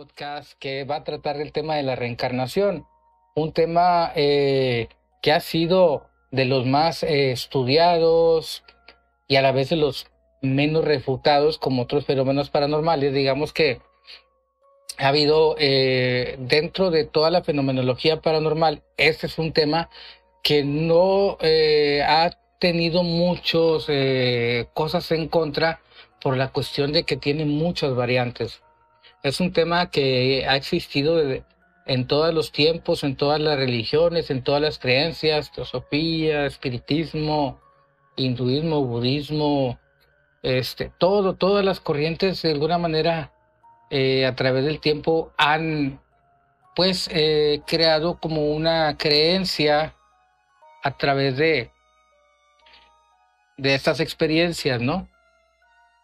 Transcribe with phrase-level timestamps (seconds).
[0.00, 2.86] podcast que va a tratar el tema de la reencarnación,
[3.34, 4.88] un tema eh,
[5.20, 8.64] que ha sido de los más eh, estudiados
[9.28, 10.06] y a la vez de los
[10.40, 13.12] menos refutados como otros fenómenos paranormales.
[13.12, 13.82] Digamos que
[14.96, 19.90] ha habido eh, dentro de toda la fenomenología paranormal, este es un tema
[20.42, 23.86] que no ha tenido muchas
[24.72, 25.82] cosas en contra
[26.22, 28.62] por la cuestión de que tiene muchas variantes.
[29.22, 31.20] Es un tema que ha existido
[31.86, 37.60] en todos los tiempos, en todas las religiones, en todas las creencias, teosofía, espiritismo,
[38.16, 39.78] hinduismo, budismo,
[40.42, 43.32] este, todo, todas las corrientes de alguna manera
[43.90, 46.00] eh, a través del tiempo han
[46.74, 49.94] pues eh, creado como una creencia
[50.82, 51.70] a través de,
[53.58, 55.08] de estas experiencias, ¿no?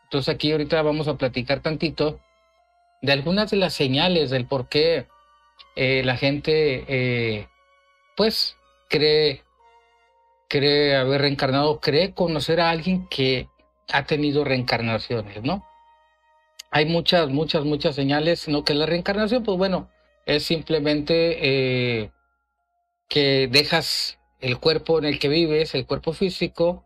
[0.05, 2.21] Entonces aquí ahorita vamos a platicar tantito
[3.03, 5.07] de algunas de las señales del por qué
[5.77, 7.49] eh, la gente eh,
[8.17, 8.57] pues
[8.89, 9.43] cree,
[10.49, 13.49] cree haber reencarnado, cree conocer a alguien que
[13.93, 15.65] ha tenido reencarnaciones, ¿no?
[16.71, 19.91] Hay muchas, muchas, muchas señales, sino que la reencarnación, pues bueno,
[20.27, 22.11] es simplemente eh,
[23.09, 26.85] que dejas el cuerpo en el que vives, el cuerpo físico,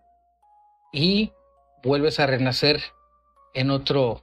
[0.92, 1.32] y
[1.82, 2.80] vuelves a renacer
[3.54, 4.22] en otro,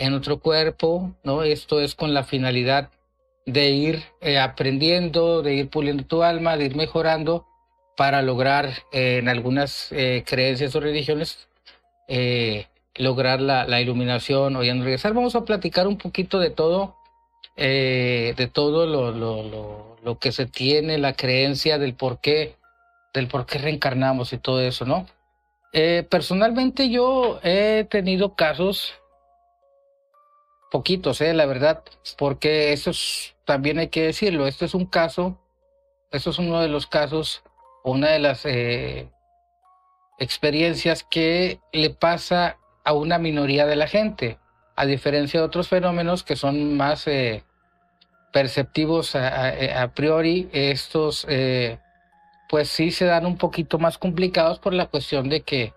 [0.00, 1.42] en otro cuerpo, ¿no?
[1.42, 2.90] Esto es con la finalidad
[3.44, 7.46] de ir eh, aprendiendo, de ir puliendo tu alma, de ir mejorando
[7.98, 11.46] para lograr eh, en algunas eh, creencias o religiones
[12.96, 15.14] lograr la, la, iluminación o ya no regresar.
[15.14, 16.96] Vamos a platicar un poquito de todo,
[17.56, 22.56] de todo lo, lo, lo, lo, que se tiene, la creencia del por qué,
[23.14, 25.06] del por qué reencarnamos y todo eso, ¿no?
[26.10, 28.99] personalmente yo he tenido casos
[30.70, 31.82] poquitos, eh, la verdad,
[32.16, 35.38] porque eso es, también hay que decirlo, este es un caso,
[36.10, 37.42] esto es uno de los casos,
[37.84, 39.08] una de las eh,
[40.18, 44.38] experiencias que le pasa a una minoría de la gente,
[44.76, 47.44] a diferencia de otros fenómenos que son más eh,
[48.32, 51.78] perceptivos a, a, priori, estos eh,
[52.48, 55.72] pues sí se dan un poquito más complicados por la cuestión de que,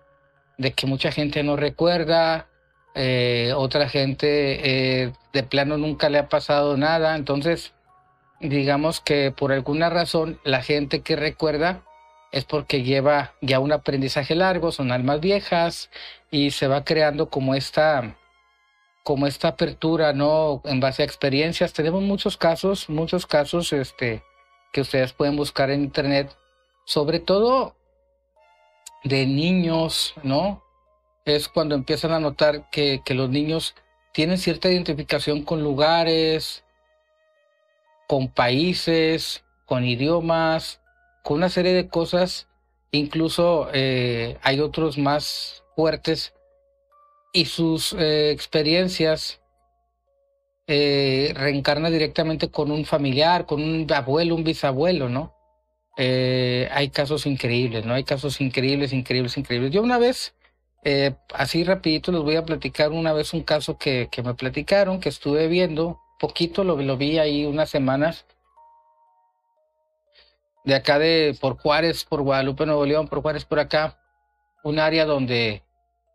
[0.58, 2.48] de que mucha gente no recuerda,
[2.94, 7.74] eh, otra gente eh, de plano nunca le ha pasado nada, entonces
[8.40, 11.82] digamos que por alguna razón la gente que recuerda
[12.32, 15.90] es porque lleva ya un aprendizaje largo, son almas viejas
[16.30, 18.16] y se va creando como esta
[19.04, 20.62] como esta apertura, ¿no?
[20.64, 21.74] En base a experiencias.
[21.74, 24.24] Tenemos muchos casos, muchos casos este,
[24.72, 26.34] que ustedes pueden buscar en internet,
[26.86, 27.76] sobre todo
[29.04, 30.63] de niños, ¿no?
[31.24, 33.74] Es cuando empiezan a notar que, los niños
[34.12, 36.64] tienen cierta identificación con lugares,
[38.06, 40.80] con países, con idiomas,
[41.22, 42.48] con una serie de cosas.
[42.92, 46.34] Incluso eh, hay otros más fuertes
[47.32, 49.40] y sus eh, experiencias
[50.66, 55.32] eh, reencarnan directamente con un familiar, con un abuelo, un bisabuelo, ¿no?
[55.96, 57.94] hay casos increíbles, ¿no?
[57.94, 59.70] Hay casos increíbles, increíbles, increíbles.
[59.70, 60.34] Yo una vez
[60.84, 65.08] eh, así rapidito les voy a platicar una vez un caso que, me platicaron, que
[65.08, 68.26] estuve viendo, poquito lo, lo vi ahí unas semanas,
[70.64, 73.98] de acá de por Juárez, por Guadalupe, Nuevo León, por Juárez, por acá,
[74.62, 75.62] un área donde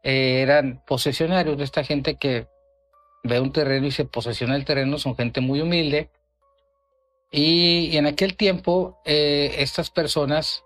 [0.03, 2.47] eh, eran posesionarios de esta gente que
[3.23, 6.09] ve un terreno y se posesiona el terreno, son gente muy humilde.
[7.31, 10.63] Y, en aquel tiempo, eh, estas personas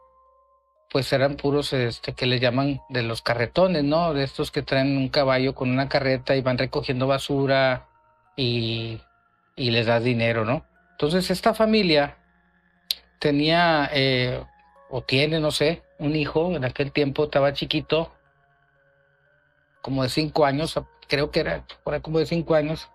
[0.93, 4.13] pues eran puros este, que le llaman de los carretones, ¿no?
[4.13, 7.87] De estos que traen un caballo con una carreta y van recogiendo basura
[8.37, 9.01] y,
[9.55, 10.67] les das dinero, ¿no?
[10.91, 12.17] Entonces esta familia
[13.17, 14.43] tenía eh,
[14.91, 18.13] o tiene, no sé, un hijo, en aquel tiempo estaba chiquito,
[19.81, 22.87] como de cinco años, creo que era por como de cinco años.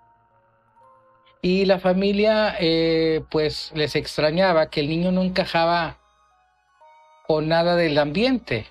[1.43, 5.99] Y la familia, eh, pues les extrañaba que el niño no encajaba
[7.29, 8.67] o nada del ambiente.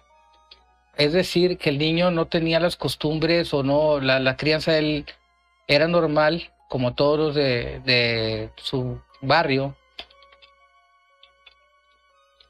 [0.98, 5.06] Es decir, que el niño no tenía las costumbres o no, la, crianza él
[5.68, 9.76] era normal, como todos los de, su barrio,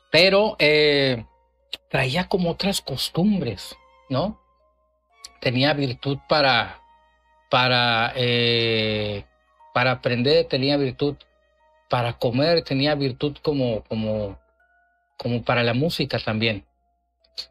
[0.09, 1.25] pero eh,
[1.89, 3.75] traía como otras costumbres,
[4.09, 4.39] ¿no?
[5.41, 6.81] Tenía virtud para,
[7.49, 9.25] para, eh,
[9.73, 11.17] para aprender, tenía virtud
[11.89, 14.39] para comer, tenía virtud como, como,
[15.17, 16.65] como para la música también.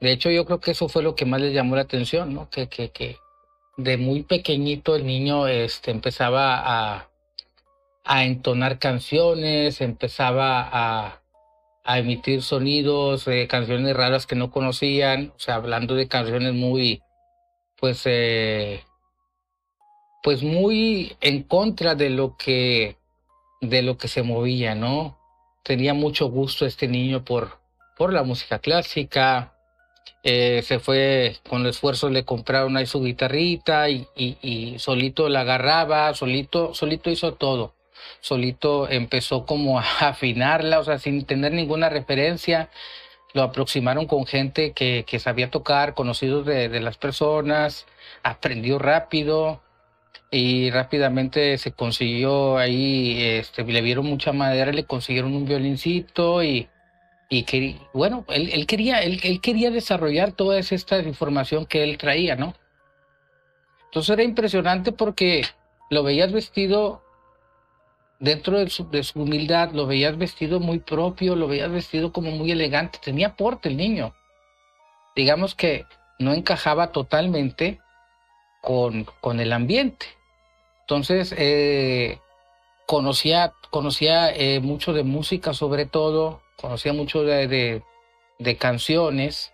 [0.00, 2.48] De hecho, yo creo que eso fue lo que más les llamó la atención, ¿no?
[2.50, 3.16] Que, que, que
[3.76, 7.08] de muy pequeñito el niño este, empezaba a,
[8.04, 11.20] a entonar canciones, empezaba a,
[11.84, 17.02] a emitir sonidos, eh, canciones raras que no conocían, o sea, hablando de canciones muy,
[17.78, 18.82] pues, eh,
[20.22, 22.96] pues muy en contra de lo que,
[23.60, 25.15] de lo que se movía, ¿no?
[25.66, 27.58] Tenía mucho gusto este niño por,
[27.96, 29.52] por la música clásica,
[30.22, 35.40] eh, se fue con el esfuerzo le compraron ahí su guitarrita y, y, solito la
[35.40, 37.74] agarraba, solito, solito hizo todo.
[38.20, 42.70] Solito empezó como a afinarla, o sea, sin tener ninguna referencia.
[43.34, 47.86] Lo aproximaron con gente que, que sabía tocar, conocidos de, de las personas,
[48.22, 49.62] aprendió rápido
[50.30, 56.68] y rápidamente se consiguió ahí, este, le vieron mucha madera, le consiguieron un violincito y,
[57.28, 61.96] y que, bueno, él, él quería, él, él, quería desarrollar toda esta información que él
[61.98, 62.54] traía, ¿no?
[63.86, 65.44] Entonces era impresionante porque
[65.90, 67.02] lo veías vestido
[68.18, 72.30] dentro de su, de su, humildad, lo veías vestido muy propio, lo veías vestido como
[72.32, 74.14] muy elegante, tenía porte el niño.
[75.14, 75.86] Digamos que
[76.18, 77.80] no encajaba totalmente
[78.66, 80.06] con, el ambiente.
[80.80, 82.18] Entonces, eh,
[82.86, 87.82] conocía, conocía eh, mucho de música sobre todo, conocía mucho de,
[88.38, 89.52] de, canciones.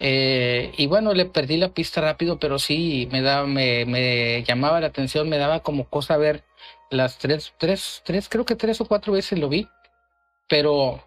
[0.00, 4.86] Eh, y bueno, le perdí la pista rápido, pero sí me, daba, me, llamaba la
[4.86, 6.44] atención, me daba como cosa ver
[6.90, 9.68] las tres, tres, tres, creo que tres o cuatro veces lo vi,
[10.48, 11.04] pero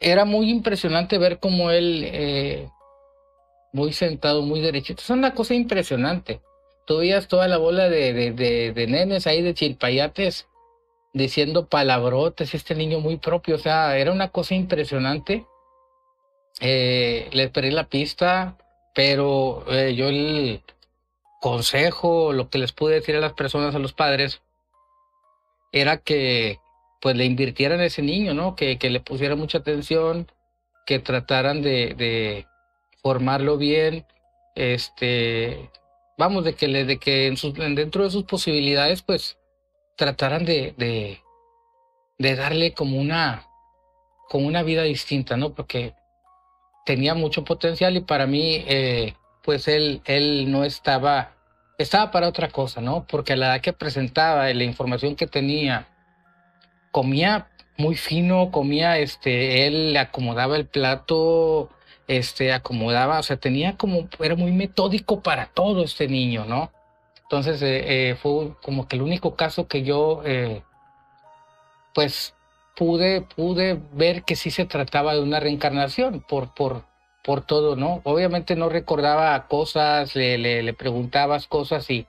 [0.00, 2.70] era muy impresionante ver cómo él,
[3.72, 6.40] muy sentado, muy derechito, es una cosa impresionante.
[6.86, 10.48] Tú veías toda la bola de, de, de, nenes ahí de chilpayates
[11.12, 15.46] diciendo palabrotes, este niño muy propio, o sea, era una cosa impresionante.
[16.60, 18.56] Eh, les perdí la pista,
[18.94, 20.62] pero eh, yo el
[21.40, 24.42] consejo, lo que les pude decir a las personas, a los padres,
[25.72, 26.58] era que
[27.00, 28.56] pues le invirtieran a ese niño, ¿no?
[28.56, 30.30] Que, que le pusieran mucha atención,
[30.86, 32.46] que trataran de
[33.02, 34.06] formarlo bien,
[34.54, 35.70] este,
[36.18, 39.38] vamos, de que, le, de que en sus, dentro de sus posibilidades, pues,
[39.96, 41.20] trataran de, de,
[42.18, 43.46] de darle como una,
[44.28, 45.54] como una vida distinta, ¿no?
[45.54, 45.94] Porque
[46.86, 51.34] tenía mucho potencial y para mí, eh, pues él, él no estaba,
[51.78, 53.06] estaba para otra cosa, ¿no?
[53.06, 55.88] Porque la edad que presentaba, la información que tenía,
[56.90, 61.70] comía muy fino, comía, este, él le acomodaba el plato,
[62.10, 66.72] este, acomodaba, o sea, tenía como, era muy metódico para todo este niño, ¿no?
[67.22, 70.64] Entonces eh, eh, fue como que el único caso que yo, eh,
[71.94, 72.34] pues,
[72.74, 76.82] pude, pude ver que sí se trataba de una reencarnación por, por,
[77.22, 78.00] por todo, ¿no?
[78.02, 82.08] Obviamente no recordaba cosas, le, le, preguntabas cosas y,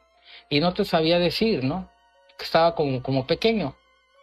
[0.50, 1.92] y no te sabía decir, ¿no?
[2.39, 3.75] Estaba como, como pequeño.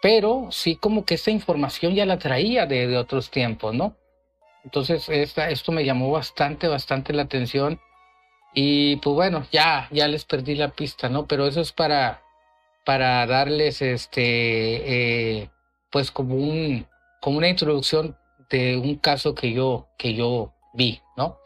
[0.02, 3.94] Pero sí como que esta información ya la traía de otros tiempos, ¿no?
[4.64, 7.80] Entonces esta, esto me llamó bastante, bastante la atención
[8.54, 11.26] y pues bueno, ya, ya les perdí la pista, ¿no?
[11.26, 12.22] Pero eso es para,
[12.84, 15.50] para darles este, eh,
[15.90, 16.86] pues como un,
[17.20, 18.16] como una introducción
[18.50, 21.38] de un caso que yo, que yo vi, ¿no?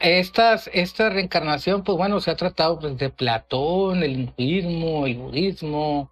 [0.00, 6.10] Estas, esta reencarnación, pues bueno, se ha tratado pues, de Platón, el hinduismo, el budismo,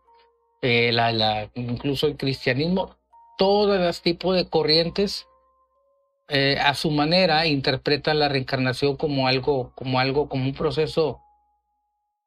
[0.63, 2.97] eh, la, la, incluso el cristianismo,
[3.39, 5.27] todos los tipos de corrientes
[6.35, 11.21] eh, a su manera interpretan la reencarnación como algo, como algo, como un proceso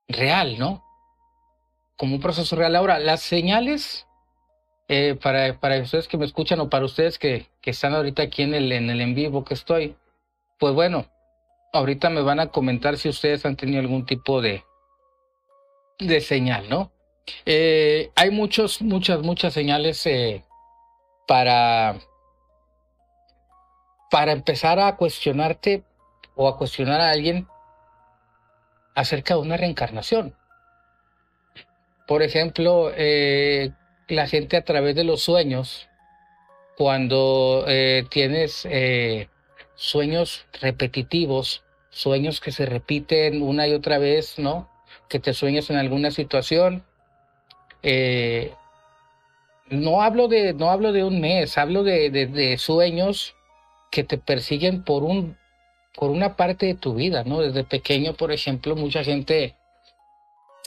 [0.08, 0.84] real, ¿no?
[1.98, 2.76] Como un proceso real.
[2.76, 4.06] Ahora, las señales,
[4.90, 8.44] eh, para, para ustedes que me escuchan o para ustedes que, que están ahorita aquí
[8.44, 9.96] en el, en el en vivo que estoy,
[10.60, 11.08] pues bueno,
[11.74, 14.64] ahorita me van a comentar si ustedes han tenido algún tipo de,
[15.98, 16.92] de señal, ¿no?
[17.48, 20.08] Eh, hay muchos, muchas, muchas señales
[21.28, 22.00] para
[24.10, 25.84] para empezar a cuestionarte
[26.36, 27.48] o a cuestionar a alguien
[28.94, 30.36] acerca de una reencarnación.
[32.08, 33.72] Por ejemplo, eh,
[34.08, 35.90] la gente a través de los sueños,
[36.78, 39.30] cuando eh, tienes eh,
[39.76, 44.70] sueños repetitivos, sueños que se repiten una y otra vez, ¿no?
[45.10, 46.86] Que te sueñas en alguna situación.
[49.70, 53.36] No hablo de, no hablo de un mes, hablo de, de, de sueños
[53.92, 55.38] que te persiguen por un
[55.96, 57.42] por una parte de tu vida, ¿no?
[57.42, 59.56] Desde pequeño, por ejemplo, mucha gente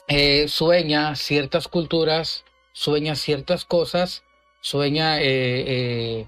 [0.08, 4.22] eh, sueña ciertas culturas, sueña ciertas cosas,
[4.62, 5.25] sueña eh,
[5.66, 6.26] eh,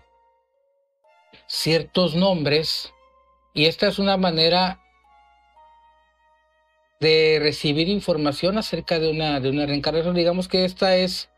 [1.46, 2.92] ciertos nombres,
[3.54, 4.80] y esta es una manera
[7.00, 10.14] de recibir información acerca de una, de una reencarnación.
[10.14, 11.30] Digamos que esta es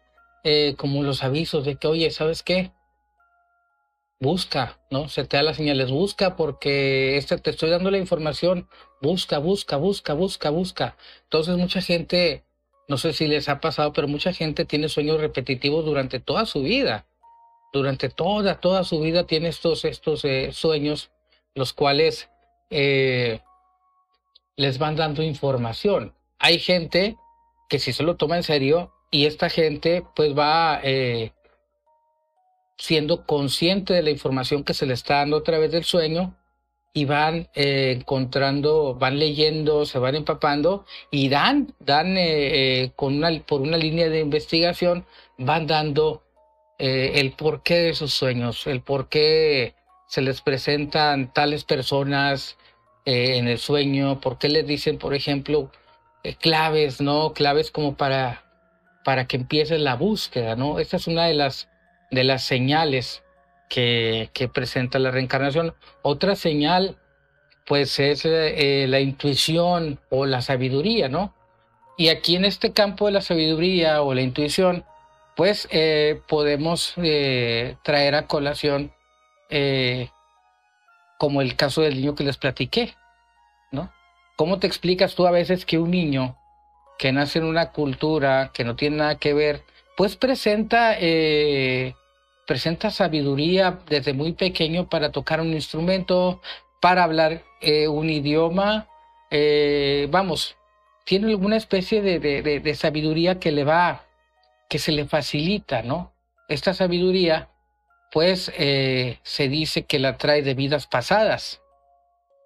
[0.77, 2.73] como los avisos de que, oye, ¿sabes qué?
[4.23, 5.09] Busca, ¿no?
[5.09, 8.69] Se te da las señales, busca porque este, te estoy dando la información,
[9.01, 10.97] busca, busca, busca, busca, busca.
[11.25, 12.45] Entonces mucha gente,
[12.87, 16.63] no sé si les ha pasado, pero mucha gente tiene sueños repetitivos durante toda su
[16.63, 17.05] vida.
[17.73, 21.11] Durante toda, toda su vida tiene estos, estos eh, sueños,
[21.57, 22.31] los cuales
[22.71, 23.41] eh,
[24.55, 26.15] les van dando información.
[26.39, 27.17] Hay gente
[27.69, 31.33] que si se lo toma en serio y esta gente pues va eh,
[32.83, 36.37] siendo consciente de la información que se le está dando a través del sueño
[36.95, 43.31] y van eh, encontrando, van leyendo, se van empapando y dan, dan eh, con una,
[43.47, 45.07] por una línea de investigación,
[45.39, 46.23] van dando
[46.79, 49.77] el porqué de sus sueños, el por qué
[50.09, 52.57] se les presentan tales personas,
[53.05, 55.73] eh, en el sueño, por qué les dicen, por ejemplo,
[56.23, 57.33] eh, claves, ¿no?
[57.33, 58.45] Claves como para,
[59.05, 60.79] para que empiece la búsqueda, ¿no?
[60.79, 61.69] Esta es una de las,
[62.13, 63.25] de las señales
[63.69, 65.75] que, que presenta la reencarnación.
[66.03, 66.97] Otra señal,
[67.67, 71.35] pues, es eh, la intuición o la sabiduría, ¿no?
[71.99, 74.85] Y aquí en este campo de la sabiduría o la intuición,
[75.35, 75.69] pues
[76.27, 76.95] podemos
[77.83, 78.93] traer a colación
[81.19, 82.95] como el caso del niño que les platiqué,
[83.71, 83.93] ¿no?
[84.37, 86.37] ¿Cómo te explicas tú a veces que un niño
[86.99, 89.63] que nace en una cultura que no tiene nada que ver,
[89.97, 91.95] pues presenta, eh,
[92.47, 96.41] presenta sabiduría desde muy pequeño para tocar un instrumento,
[96.81, 98.89] para hablar eh, un idioma,
[99.31, 100.57] eh, vamos,
[101.05, 104.05] tiene alguna especie de, de, sabiduría que le va,
[104.69, 106.13] que se le facilita, ¿no?
[106.49, 107.49] Esta sabiduría
[108.13, 111.63] pues eh, se dice que la trae de vidas pasadas,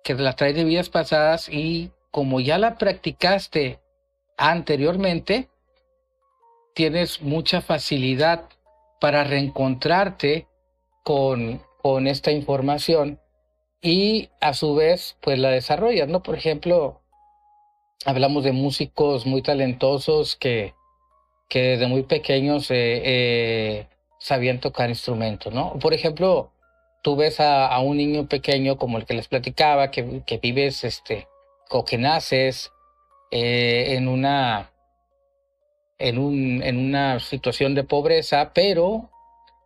[0.04, 3.80] que la trae de vidas pasadas y como ya la practicaste
[4.36, 5.48] anteriormente,
[6.74, 8.48] tienes mucha facilidad
[9.00, 10.46] para reencontrarte
[11.02, 13.20] con, con esta información
[13.80, 16.22] y a su vez pues la desarrollas, ¿no?
[16.22, 17.00] Por ejemplo,
[18.04, 20.74] hablamos de músicos muy talentosos que,
[21.48, 23.86] que desde muy pequeños eh, eh,
[24.18, 25.78] sabían tocar instrumentos, ¿no?
[25.78, 26.50] Por ejemplo,
[27.02, 31.28] tú ves a, un niño pequeño como el que les platicaba, que, que vives, este,
[31.70, 32.72] o que naces
[33.30, 34.70] eh, en una
[35.98, 39.10] en, un, en una situación de pobreza, pero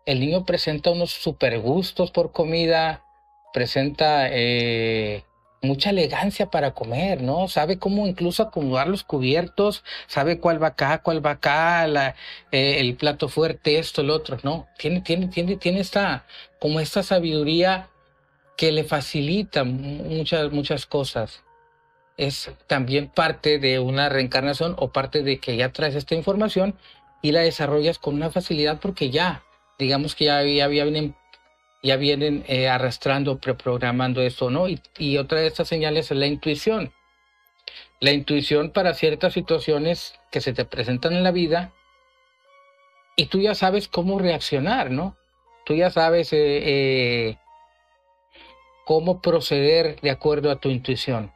[0.07, 3.05] el niño presenta unos super gustos por comida,
[3.53, 5.25] presenta eh,
[5.63, 7.49] mucha elegancia para comer, ¿no?
[7.49, 12.15] Sabe cómo incluso acomodar los cubiertos, sabe cuál va acá, cuál va acá, la,
[12.51, 14.67] eh, el plato fuerte, esto, el otro, ¿no?
[14.79, 16.25] Tiene, tiene, tiene, tiene esta,
[16.61, 17.89] como esta sabiduría
[18.57, 21.43] que le facilita muchas, muchas cosas.
[22.21, 26.75] Es también parte de una reencarnación o parte de que ya traes esta información
[27.23, 29.43] y la desarrollas con una facilidad porque ya,
[29.79, 31.15] digamos que ya, vienen
[31.83, 34.67] ya vienen eh, arrastrando, preprogramando esto, ¿no?
[34.69, 36.93] Y, otra de estas señales es la intuición.
[38.00, 41.73] La intuición para ciertas situaciones que se te presentan en la vida
[43.17, 45.17] y tú ya sabes cómo reaccionar, ¿no?
[45.65, 47.39] Tú ya sabes eh, eh,
[48.85, 51.33] cómo proceder de acuerdo a tu intuición.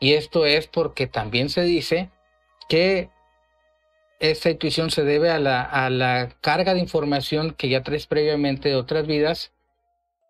[0.00, 2.10] Y esto es porque también se dice
[2.68, 3.10] que
[4.20, 8.68] esta intuición se debe a la, a la carga de información que ya traes previamente
[8.68, 9.52] de otras vidas.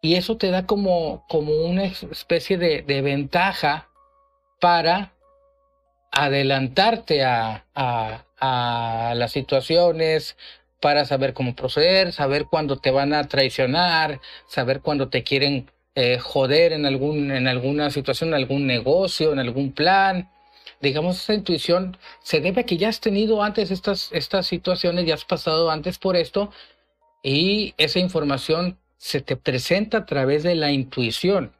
[0.00, 3.88] Y eso te da como, como una especie de, ventaja
[4.60, 5.14] para
[6.12, 7.64] adelantarte a,
[9.14, 10.36] las situaciones,
[10.80, 16.18] para saber cómo proceder, saber cuándo te van a traicionar, saber cuándo te quieren eh,
[16.18, 20.30] joder en, algún, en alguna situación, en algún negocio, en algún plan.
[20.82, 25.14] Digamos, esa intuición se debe a que ya has tenido antes estas, estas situaciones, ya
[25.14, 26.52] has pasado antes por esto
[27.22, 31.54] y esa información se te presenta a través de la intuición.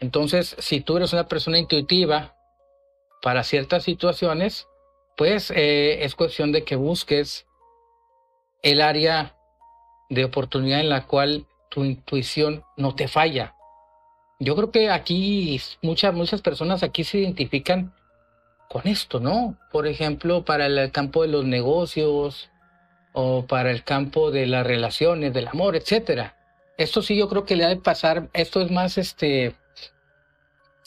[0.00, 2.34] Entonces, si tú eres una persona intuitiva
[3.22, 4.66] para ciertas situaciones,
[5.16, 7.46] pues eh, es cuestión de que busques
[8.62, 9.36] el área
[10.10, 13.56] de oportunidad en la cual tu intuición no te falla.
[14.38, 17.92] Yo creo que aquí muchas, muchas personas aquí se identifican
[18.68, 19.56] con esto, ¿no?
[19.72, 22.48] Por ejemplo, para el campo de los negocios
[23.12, 26.36] o para el campo de las relaciones, del amor, etcétera.
[26.78, 29.56] Esto sí yo creo que le ha de pasar, esto es más este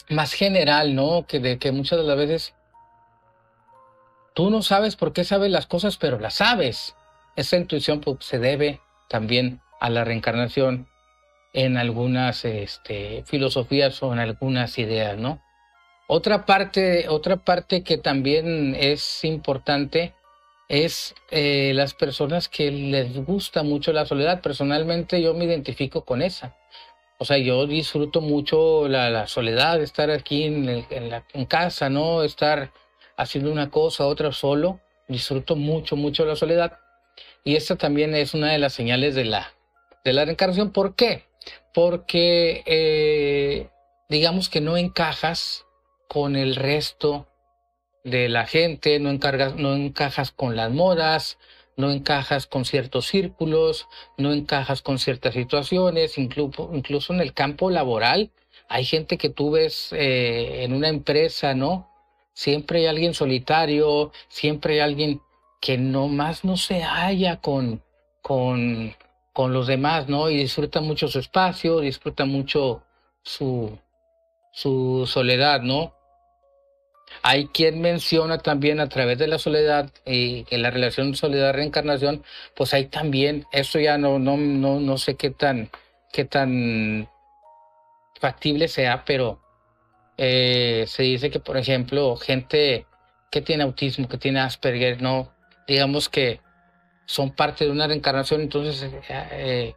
[0.09, 1.27] más general, ¿no?
[1.27, 2.53] Que de que muchas de las veces
[4.33, 6.95] tú no sabes por qué sabes las cosas, pero las sabes.
[7.35, 8.79] Esa intuición pues, se debe
[9.09, 10.87] también a la reencarnación
[11.53, 15.41] en algunas este, filosofías o en algunas ideas, ¿no?
[16.07, 20.13] Otra parte, otra parte que también es importante
[20.69, 24.41] es eh, las personas que les gusta mucho la soledad.
[24.41, 26.55] Personalmente yo me identifico con esa.
[27.19, 32.23] O sea, yo disfruto mucho la, la soledad, estar aquí en, en, casa, ¿no?
[32.23, 32.71] Estar
[33.17, 34.79] haciendo una cosa, otra solo.
[35.07, 36.79] Disfruto mucho, mucho la soledad.
[37.43, 39.51] Y esta también es una de las señales de la,
[40.07, 40.71] de la reencarnación.
[40.71, 41.25] ¿Por qué?
[41.73, 43.67] Porque eh,
[44.07, 45.65] digamos que no encajas
[46.07, 47.27] con el resto
[48.05, 51.37] de la gente, no, encargas, no encajas con las modas,
[51.75, 53.87] no encajas con ciertos círculos,
[54.17, 58.31] no encajas con ciertas situaciones, incluso, incluso en el campo laboral.
[58.69, 61.91] Hay gente que tú ves eh, en una empresa, ¿no?
[62.33, 65.21] Siempre hay alguien solitario, siempre hay alguien
[65.59, 67.83] que nomás no se halla con,
[68.21, 68.95] con,
[69.37, 70.31] con los demás, ¿no?
[70.31, 72.81] Y disfruta mucho su espacio, disfruta mucho
[73.21, 73.77] su,
[74.51, 75.93] su soledad, ¿no?
[77.21, 82.23] Hay quien menciona también a través de la soledad y en la relación soledad-reencarnación,
[82.55, 85.69] pues hay también, eso ya no, no, no, no sé qué tan,
[86.11, 87.07] qué tan
[88.19, 89.39] factible sea, pero
[90.17, 92.87] eh, se dice que, por ejemplo, gente
[93.29, 95.31] que tiene autismo, que tiene Asperger, no,
[95.67, 96.41] digamos que
[97.07, 99.75] son parte de una reencarnación, entonces eh, eh,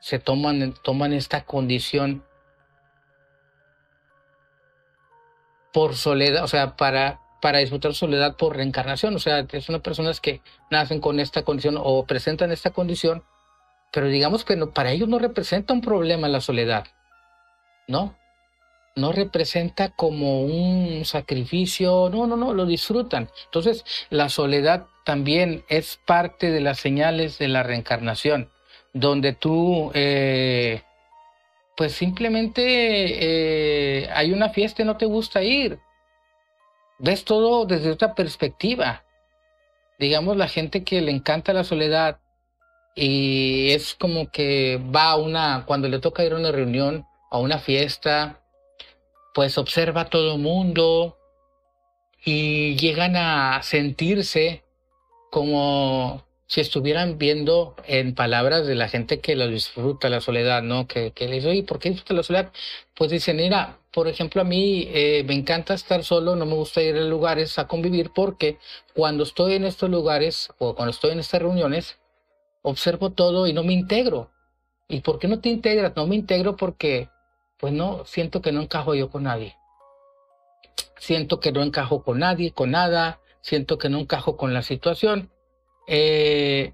[0.00, 2.24] se toman, toman esta condición
[5.72, 9.14] por soledad, o sea, para, para disfrutar soledad por reencarnación.
[9.14, 13.24] O sea, son personas que nacen con esta condición o presentan esta condición,
[13.92, 16.86] pero digamos que no, para ellos no representa un problema la soledad,
[17.86, 18.16] ¿no?
[18.96, 23.30] No representa como un sacrificio, no, no, no, lo disfrutan.
[23.46, 28.50] Entonces, la soledad también es parte de las señales de la reencarnación,
[28.92, 30.82] donde tú eh,
[31.76, 32.62] pues simplemente
[34.02, 35.78] eh, hay una fiesta y no te gusta ir.
[36.98, 39.04] Ves todo desde otra perspectiva.
[39.98, 42.18] Digamos, la gente que le encanta la soledad
[42.94, 47.38] y es como que va a una, cuando le toca ir a una reunión, a
[47.38, 48.40] una fiesta,
[49.34, 51.18] pues observa a todo mundo
[52.24, 54.63] y llegan a sentirse
[55.34, 60.86] como si estuvieran viendo en palabras de la gente que lo disfruta la soledad, ¿no?
[60.86, 62.52] Que, que le dice, oye, ¿por qué disfruta la soledad?
[62.94, 66.82] Pues dicen, mira, por ejemplo, a mí eh, me encanta estar solo, no me gusta
[66.82, 68.58] ir a lugares a convivir porque
[68.94, 71.98] cuando estoy en estos lugares o cuando estoy en estas reuniones,
[72.62, 74.30] observo todo y no me integro.
[74.86, 75.96] ¿Y por qué no te integras?
[75.96, 77.08] No me integro porque,
[77.58, 79.56] pues no, siento que no encajo yo con nadie.
[80.96, 85.30] Siento que no encajo con nadie, con nada, siento que no encajo con la situación
[85.86, 86.72] eh,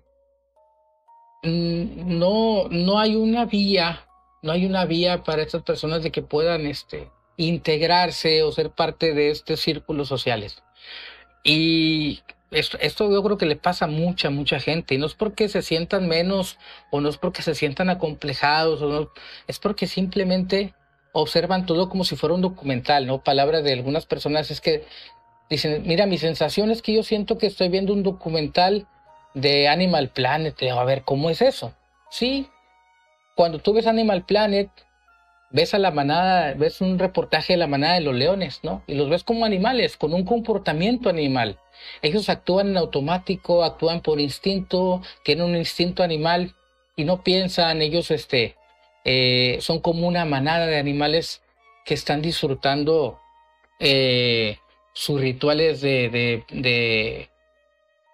[1.42, 4.06] no, no hay una vía,
[4.42, 9.14] no hay una vía para estas personas de que puedan este, integrarse o ser parte
[9.14, 10.62] de estos círculos sociales.
[11.42, 14.94] Y esto, yo creo que le pasa a mucha, mucha gente.
[14.94, 16.58] Y no es porque se sientan menos
[16.90, 19.10] o no es porque se sientan acomplejados, o no,
[19.46, 20.74] es porque simplemente
[21.12, 23.24] observan todo como si fuera un documental, ¿no?
[23.24, 24.84] Palabras de algunas personas es que
[25.50, 28.86] dicen, mira, mi sensación es que yo siento que estoy viendo un documental
[29.34, 30.56] de Animal Planet.
[30.62, 31.74] a ver, ¿cómo es eso?
[32.10, 32.48] Sí,
[33.34, 34.70] cuando tú ves Animal Planet,
[35.50, 38.82] ves a la manada, ves un reportaje de la manada de los leones, ¿no?
[38.86, 41.58] Y los ves como animales, con un comportamiento animal.
[42.02, 46.54] Ellos actúan en automático, actúan por instinto, tienen un instinto animal
[46.96, 48.56] y no piensan, ellos este,
[49.04, 51.42] eh, son como una manada de animales
[51.84, 53.18] que están disfrutando
[53.78, 54.58] eh,
[54.92, 57.30] sus rituales de, de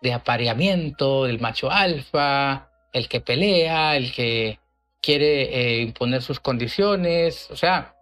[0.06, 4.58] de apareamiento del macho alfa, el que pelea, el que
[5.02, 7.96] quiere eh, imponer sus condiciones, o sea,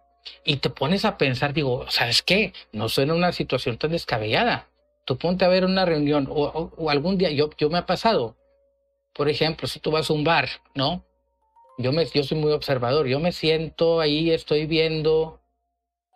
[0.44, 2.52] y te pones a pensar, digo, ¿sabes qué?
[2.72, 4.68] No suena una situación tan descabellada.
[5.04, 8.37] Tú ponte a ver una reunión o, algún día, yo, yo me ha pasado,
[9.14, 11.04] por ejemplo, si tú vas a un bar, ¿no?
[11.76, 15.40] Yo, me, yo soy muy observador, yo me siento ahí, estoy viendo,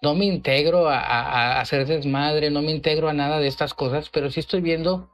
[0.02, 4.10] no me integro a, a hacer desmadre, no me integro a nada de estas cosas,
[4.10, 5.10] pero sí estoy viendo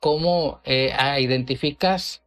[0.00, 2.22] cómo eh, identificas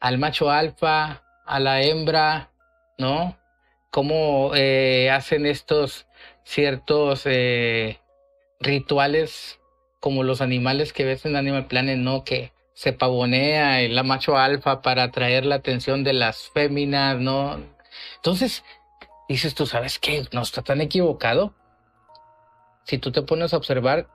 [0.00, 2.50] al macho alfa, a la hembra,
[2.98, 3.38] ¿no?
[3.90, 6.06] Cómo eh, hacen estos
[6.44, 8.00] ciertos eh,
[8.60, 9.60] rituales
[10.00, 12.24] como los animales que ves en Animal Planet, ¿no?
[12.24, 17.60] Que se pavonea el macho alfa para atraer la atención de las féminas, ¿no?
[18.16, 18.64] Entonces,
[19.28, 20.26] dices tú, ¿sabes qué?
[20.32, 21.54] No está tan equivocado.
[22.84, 24.08] Si tú te pones a observar,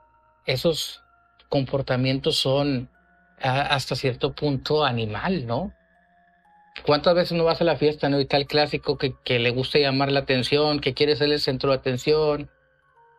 [0.46, 1.02] esos
[1.48, 2.90] comportamientos son
[3.40, 5.72] hasta cierto punto animal, ¿no?
[6.84, 8.20] ¿Cuántas veces no vas a la fiesta, no?
[8.20, 11.70] Y tal clásico que, que le gusta llamar la atención, que quiere ser el centro
[11.70, 12.50] de atención,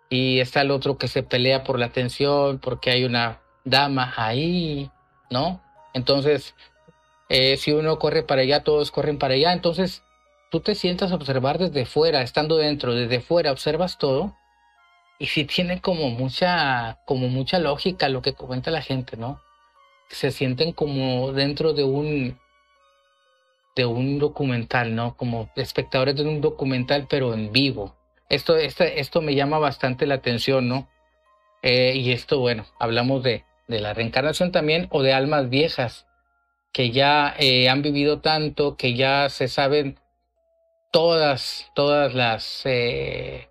[0.10, 4.90] y está el otro que se pelea por la atención porque hay una dama ahí,
[5.30, 5.62] ¿no?
[5.94, 6.56] Entonces,
[7.30, 9.54] eh, si uno corre para allá, todos corren para allá.
[9.54, 10.04] Entonces,
[10.50, 14.36] tú te sientas a observar desde fuera, estando dentro, desde fuera, observas todo.
[15.20, 19.42] Y sí tiene como mucha, como mucha lógica lo que comenta la gente, ¿no?
[20.10, 22.40] Se sienten como dentro de un,
[23.76, 25.18] de un documental, ¿no?
[25.18, 27.96] Como espectadores de un documental, pero en vivo.
[28.30, 30.88] Esto, esto me llama bastante la atención, ¿no?
[31.62, 36.08] Eh, y esto, bueno, hablamos de, de la reencarnación también o de almas viejas
[36.72, 40.00] que ya eh, han vivido tanto, que ya se saben
[40.92, 43.50] todas, todas las eh,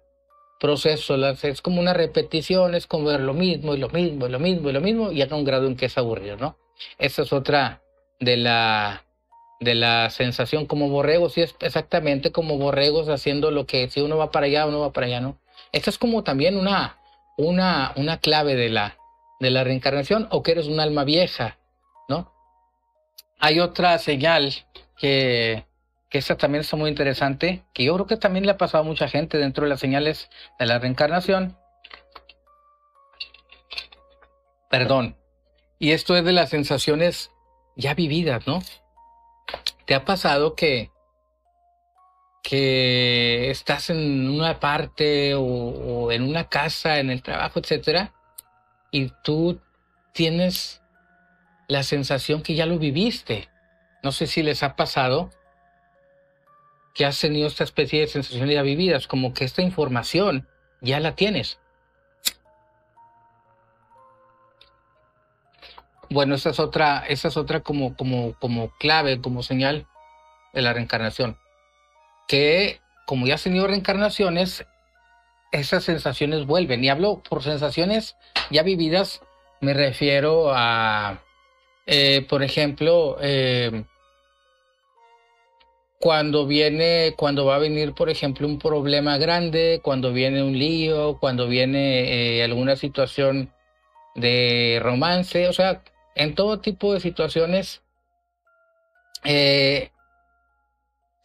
[0.61, 4.31] procesos, las, es como una repetición, es como ver lo mismo y lo mismo y
[4.31, 6.57] lo mismo y lo mismo, y a un grado en que es aburrido, ¿no?
[6.99, 7.83] Esa es otra
[8.21, 9.05] de la
[9.61, 14.17] de la sensación como borregos, y es exactamente como borregos haciendo lo que si uno
[14.17, 15.37] va para allá, uno va para allá, ¿no?
[15.73, 16.99] Esta es como también una,
[17.37, 18.97] una, una clave de la,
[19.41, 21.59] de la reencarnación o que eres un alma vieja,
[22.09, 22.33] ¿no?
[23.41, 24.55] Hay otra señal
[24.97, 25.65] que,
[26.11, 28.87] que esta también está muy interesante, que yo creo que también le ha pasado a
[28.87, 31.57] mucha gente dentro de las señales de la reencarnación.
[34.71, 35.17] Perdón.
[35.79, 37.31] Y esto es de las sensaciones
[37.77, 38.63] ya vividas, ¿no?
[39.87, 40.91] ¿Te ha pasado que,
[42.43, 48.13] que estás en una parte o, o en una casa, en el trabajo, etcétera,
[48.91, 49.61] y tú
[50.13, 50.83] tienes
[51.69, 53.49] la sensación que ya lo viviste.
[54.03, 55.31] No sé si les ha pasado
[56.95, 60.49] que has tenido esta especie de sensaciones ya vividas, como que esta información
[60.81, 61.59] ya la tienes.
[66.11, 69.87] Bueno, esa es otra, esa es otra como, como, como clave, como señal
[70.55, 71.39] de la reencarnación.
[72.27, 74.67] Que como ya has tenido reencarnaciones,
[75.53, 76.83] esas sensaciones vuelven.
[76.83, 78.17] Y hablo por sensaciones
[78.51, 79.21] ya vividas,
[79.61, 81.21] me refiero a
[81.91, 83.85] eh, por ejemplo, eh,
[85.99, 91.19] cuando viene, cuando va a venir, por ejemplo, un problema grande, cuando viene un lío,
[91.19, 93.53] cuando viene eh, alguna situación
[94.15, 95.83] de romance, o sea,
[96.15, 97.83] en todo tipo de situaciones,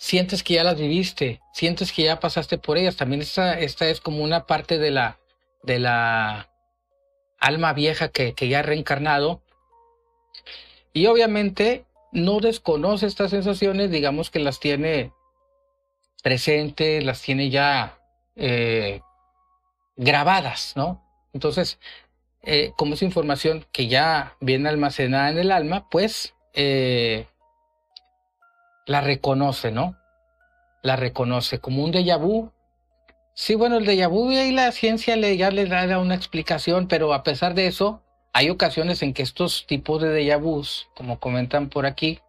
[0.04, 2.98] sientes que ya las viviste, sientes que ya pasaste por ellas.
[2.98, 5.18] También esta, esta es como una parte de la,
[5.64, 6.50] de la
[7.40, 9.42] alma vieja que, que ya ha reencarnado
[10.92, 15.12] y obviamente no desconoce estas sensaciones, digamos que las tiene
[16.24, 18.00] presentes, las tiene ya
[18.36, 19.02] eh,
[19.98, 21.04] grabadas, ¿no?
[21.34, 21.80] Entonces,
[22.44, 27.26] eh, como es información que ya viene almacenada en el alma, pues eh,
[28.86, 29.98] la reconoce, ¿no?
[30.84, 32.52] La reconoce como un déjà vu.
[33.34, 37.14] Sí, bueno, el déjà vu y la ciencia le, ya le da una explicación, pero
[37.14, 38.03] a pesar de eso,
[38.34, 42.20] hay ocasiones en que estos tipos de déjà vus, como comentan por aquí,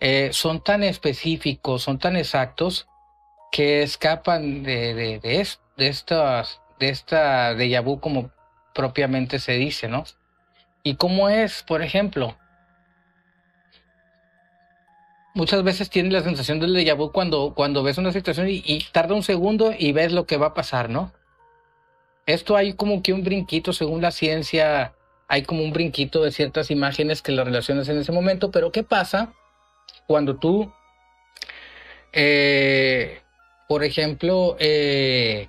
[0.00, 2.88] eh, son tan específicos, son tan exactos,
[3.52, 5.40] que escapan de, de,
[5.76, 8.30] estas, de esta déjà vu como
[8.74, 10.04] propiamente se dice, ¿no?
[10.82, 12.36] ¿Y cómo es, por ejemplo?
[15.34, 19.14] Muchas veces tienes la sensación del déjà vu cuando, cuando ves una situación y tarda
[19.14, 21.12] un segundo y ves lo que va a pasar, ¿no?
[22.26, 24.94] Esto hay como que un brinquito según la ciencia
[25.30, 28.82] hay como un brinquito de ciertas imágenes que las relacionas en ese momento, pero ¿qué
[28.82, 29.32] pasa
[30.08, 30.72] cuando tú,
[32.12, 33.20] eh,
[33.68, 35.46] por ejemplo, eh,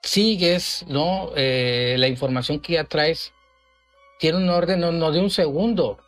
[0.00, 1.32] sigues, ¿no?
[1.34, 3.32] Eh, la información que ya traes
[4.20, 5.98] tiene un orden no, de un segundo,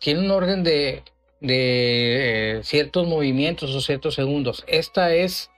[0.00, 1.02] tiene un orden de,
[1.40, 4.64] de ciertos movimientos o ciertos segundos.
[4.66, 5.50] Esta es,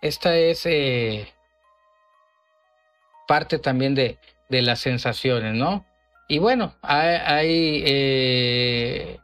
[0.00, 0.64] esta es
[3.26, 5.84] parte también de, de las sensaciones, ¿no?
[6.28, 9.18] Y bueno, hay, hay, eh,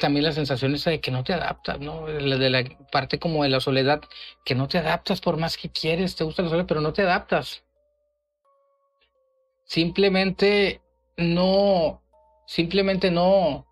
[0.00, 2.06] también las sensaciones de que no te adaptas, ¿no?
[2.06, 4.00] De la parte como de la soledad,
[4.44, 7.02] que no te adaptas por más que quieres, te gusta la soledad, pero no te
[7.02, 7.64] adaptas.
[9.64, 10.80] Simplemente
[11.16, 12.02] no,
[12.46, 13.66] simplemente no,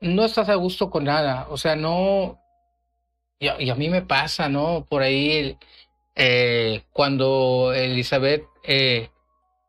[0.00, 2.38] no estás a gusto con nada, o sea, no,
[3.38, 4.84] y a, y a mí me pasa, ¿no?
[4.84, 5.56] Por ahí
[6.14, 9.10] eh, cuando Elizabeth eh,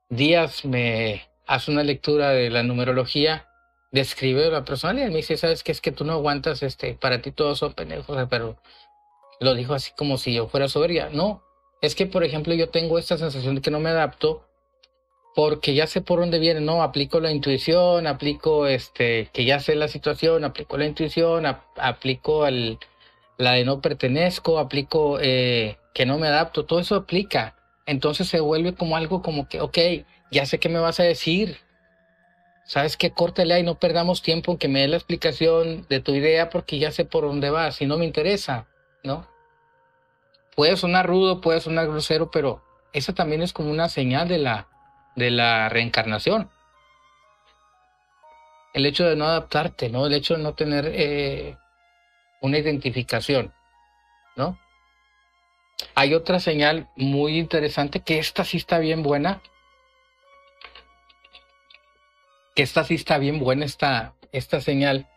[0.10, 3.48] Díaz me hace una lectura de la numerología,
[3.92, 5.72] describe la personalidad me dice, ¿sabes qué?
[5.72, 8.58] Es que tú no aguantas, este, para ti todos son pendejos, pero
[9.40, 11.10] lo dijo así como si yo fuera soberbia.
[11.12, 11.44] No,
[11.82, 14.46] es que, por ejemplo, yo tengo esta sensación de que no me adapto
[15.36, 16.82] porque ya sé por dónde viene, ¿no?
[16.82, 22.80] Aplico la intuición, aplico, este, que ya sé la situación, aplico la intuición, aplico al
[23.38, 27.56] la de no pertenezco, aplico eh, que no me adapto, todo eso aplica.
[27.86, 29.78] Entonces se vuelve como algo como que, ok,
[30.32, 31.58] ya sé qué me vas a decir.
[32.66, 33.12] ¿Sabes qué?
[33.12, 36.80] Córtale y no perdamos tiempo en que me dé la explicación de tu idea porque
[36.80, 38.68] ya sé por dónde vas y no me interesa,
[39.04, 39.28] ¿no?
[40.56, 44.68] Puede sonar rudo, puede sonar grosero, pero esa también es como una señal de la,
[45.16, 46.50] de la reencarnación.
[48.74, 50.08] El hecho de no adaptarte, ¿no?
[50.08, 51.58] El hecho de no tener eh,
[52.42, 53.54] una identificación,
[54.36, 54.58] ¿no?
[55.94, 59.42] Hay otra señal muy interesante que esta sí está bien buena.
[62.56, 65.08] Que esta sí está bien buena, esta, esta señal.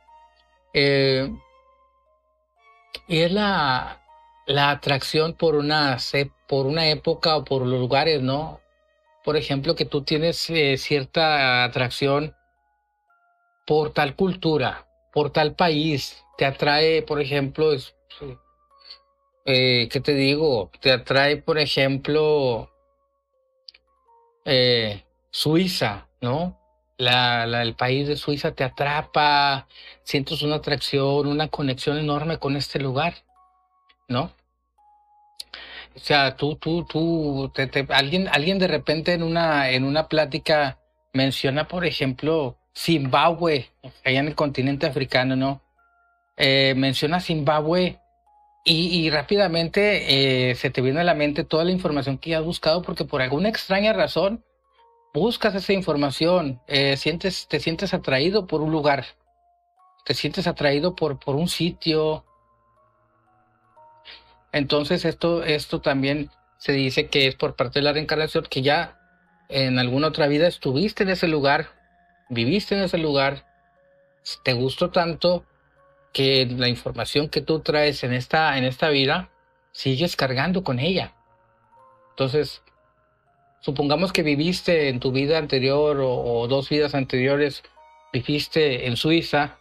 [0.74, 1.30] Eh,
[3.06, 4.02] y es la,
[4.46, 5.98] la atracción por una,
[6.48, 8.60] por una época o por los lugares, ¿no?
[9.24, 12.34] Por ejemplo, que tú tienes eh, cierta atracción
[13.66, 17.72] por tal cultura, por tal país, te atrae, por ejemplo,
[19.44, 20.70] eh, ¿qué te digo?
[20.80, 22.70] Te atrae, por ejemplo,
[24.44, 26.56] eh, Suiza, ¿no?
[26.96, 29.66] La, la, el país de Suiza te atrapa,
[30.04, 33.14] sientes una atracción, una conexión enorme con este lugar,
[34.06, 34.32] ¿no?
[35.96, 37.52] O sea, tú, tú, tú,
[37.88, 40.78] alguien, alguien de repente en una, en una plática
[41.12, 43.70] menciona, por ejemplo, Zimbabue,
[44.04, 45.67] allá en el continente africano, ¿no?
[46.40, 47.98] Eh, menciona Zimbabue
[48.64, 52.82] y, rápidamente eh, se te viene a la mente toda la información que has buscado
[52.82, 54.44] porque por alguna extraña razón
[55.12, 59.06] buscas esa información, eh, sientes, te sientes atraído por un lugar,
[60.04, 62.24] te sientes atraído por, por un sitio.
[64.52, 69.00] Entonces esto, esto también se dice que es por parte de la reencarnación que ya
[69.48, 71.68] en alguna otra vida estuviste en ese lugar,
[72.28, 73.44] viviste en ese lugar,
[74.44, 75.44] te gustó tanto
[76.12, 79.30] que la información que tú traes en esta, en esta vida,
[79.72, 81.14] sigues cargando con ella.
[82.10, 82.62] Entonces,
[83.60, 87.62] supongamos que viviste en tu vida anterior o, dos vidas anteriores,
[88.12, 89.58] viviste en Suiza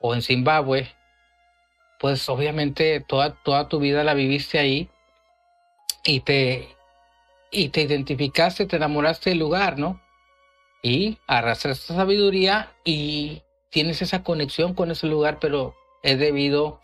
[0.00, 0.88] o en Zimbabue,
[2.00, 4.88] pues obviamente toda, toda tu vida la viviste ahí
[6.04, 6.74] y te,
[7.50, 10.00] y te identificaste, te enamoraste del lugar, ¿no?
[10.82, 16.80] Y arrastraste sabiduría y tienes esa conexión con ese lugar, pero es debido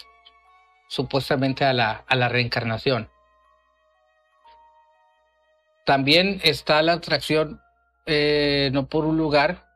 [0.89, 3.11] supuestamente a la, a la reencarnación.
[5.85, 7.61] También está la atracción
[8.07, 9.67] eh, no por un lugar,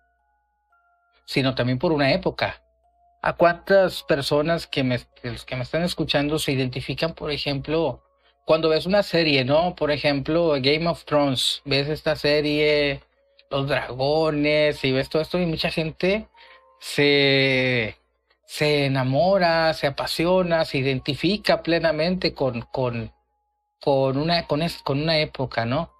[1.24, 2.62] sino también por una época.
[3.22, 8.02] ¿A cuántas personas que me, que me están escuchando se identifican, por ejemplo,
[8.46, 9.74] cuando ves una serie, ¿no?
[9.74, 13.02] Por ejemplo, Game of Thrones, ves esta serie,
[13.50, 16.28] los dragones y ves todo esto y mucha gente
[16.80, 17.96] se,
[18.46, 23.12] se enamora, se apasiona, se identifica plenamente con, con,
[23.80, 25.92] con, una, con, con una época, ¿no?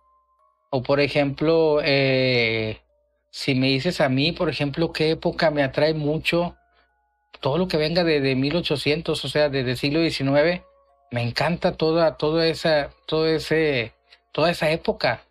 [0.71, 2.81] O por ejemplo, eh,
[3.31, 6.57] si me dices a mí, por ejemplo, qué época me atrae mucho,
[7.41, 10.63] todo lo que venga de, de 1800, o sea, desde el siglo XIX,
[11.11, 12.91] me encanta toda, toda esa,
[13.27, 13.93] ese,
[14.33, 15.23] toda esa época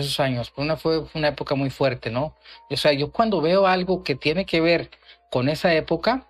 [0.00, 0.52] esos años.
[0.56, 2.34] Una fue, una época muy fuerte, ¿no?
[2.70, 4.90] O sea, yo cuando veo algo que tiene que ver
[5.30, 6.26] con esa época,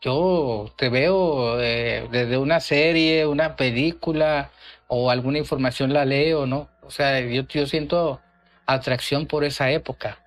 [0.00, 4.50] yo te veo eh, desde una serie, una película
[4.86, 6.68] o alguna información la leo, ¿no?
[6.82, 8.20] O sea, yo, siento
[8.66, 10.18] atracción por esa época.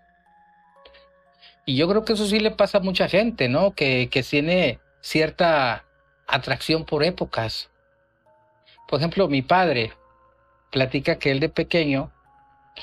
[1.66, 3.74] Y yo creo que eso sí le pasa a mucha gente, ¿no?
[3.74, 5.86] Que tiene cierta
[6.26, 7.70] atracción por épocas.
[8.88, 9.94] Por ejemplo, mi padre,
[10.72, 12.12] platica que él de pequeño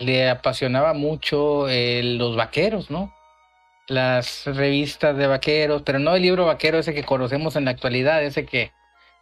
[0.00, 3.14] le apasionaba mucho eh, los vaqueros, ¿no?
[3.86, 8.22] Las revistas de vaqueros, pero no el libro vaquero ese que conocemos en la actualidad,
[8.24, 8.72] ese que,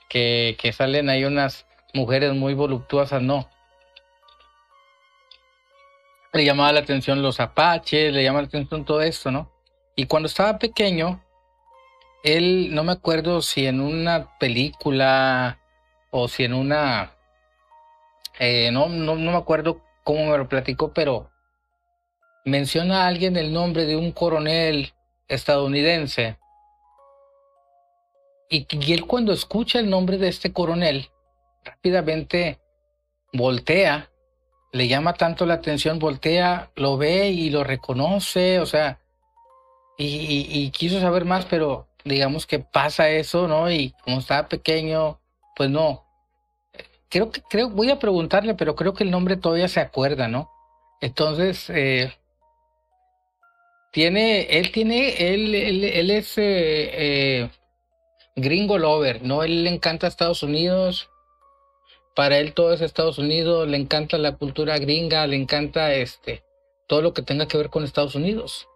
[0.09, 3.49] que, que salen ahí unas mujeres muy voluptuosas, no.
[6.33, 9.53] Le llamaba la atención los apaches, le llamaba la atención todo esto, ¿no?
[9.95, 11.23] Y cuando estaba pequeño,
[12.23, 15.59] él, no me acuerdo si en una película
[16.11, 17.13] o si en una
[18.45, 21.31] eh, no, no, me acuerdo cómo me lo platicó, pero
[22.45, 24.95] menciona a alguien el nombre de un coronel
[25.29, 26.39] estadounidense.
[28.51, 31.09] Y, y, él cuando escucha el nombre de este coronel,
[31.63, 32.59] rápidamente
[33.33, 34.11] voltea,
[34.73, 38.99] le llama tanto la atención, voltea, lo ve y lo reconoce, o sea,
[39.97, 43.71] y, y quiso saber más, pero digamos que pasa eso, ¿no?
[43.71, 45.21] Y como estaba pequeño,
[45.55, 46.05] pues no,
[47.13, 50.51] creo que, creo, voy a preguntarle, pero creo que el nombre todavía se acuerda, ¿no?
[51.03, 52.11] Entonces, eh,
[53.93, 57.51] tiene, él tiene, él, él, es, eh, eh,
[58.35, 59.43] gringo lover, ¿no?
[59.43, 61.11] Él le encanta Estados Unidos,
[62.17, 66.43] para él todo es Estados Unidos, le encanta la cultura gringa, le encanta este,
[66.87, 68.69] todo lo que tenga que ver con Estados Unidos.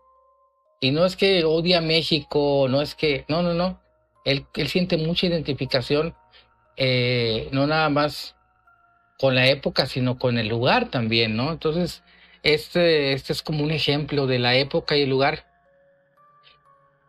[0.81, 3.81] Y no es que odia a México, no es que, no, no, no.
[4.27, 6.14] Él, él siente mucha identificación,
[6.77, 8.37] eh, no nada más
[9.19, 11.53] con la época, sino con el lugar también, ¿no?
[11.53, 12.03] Entonces,
[12.43, 15.47] este, este es como un ejemplo de la época y el lugar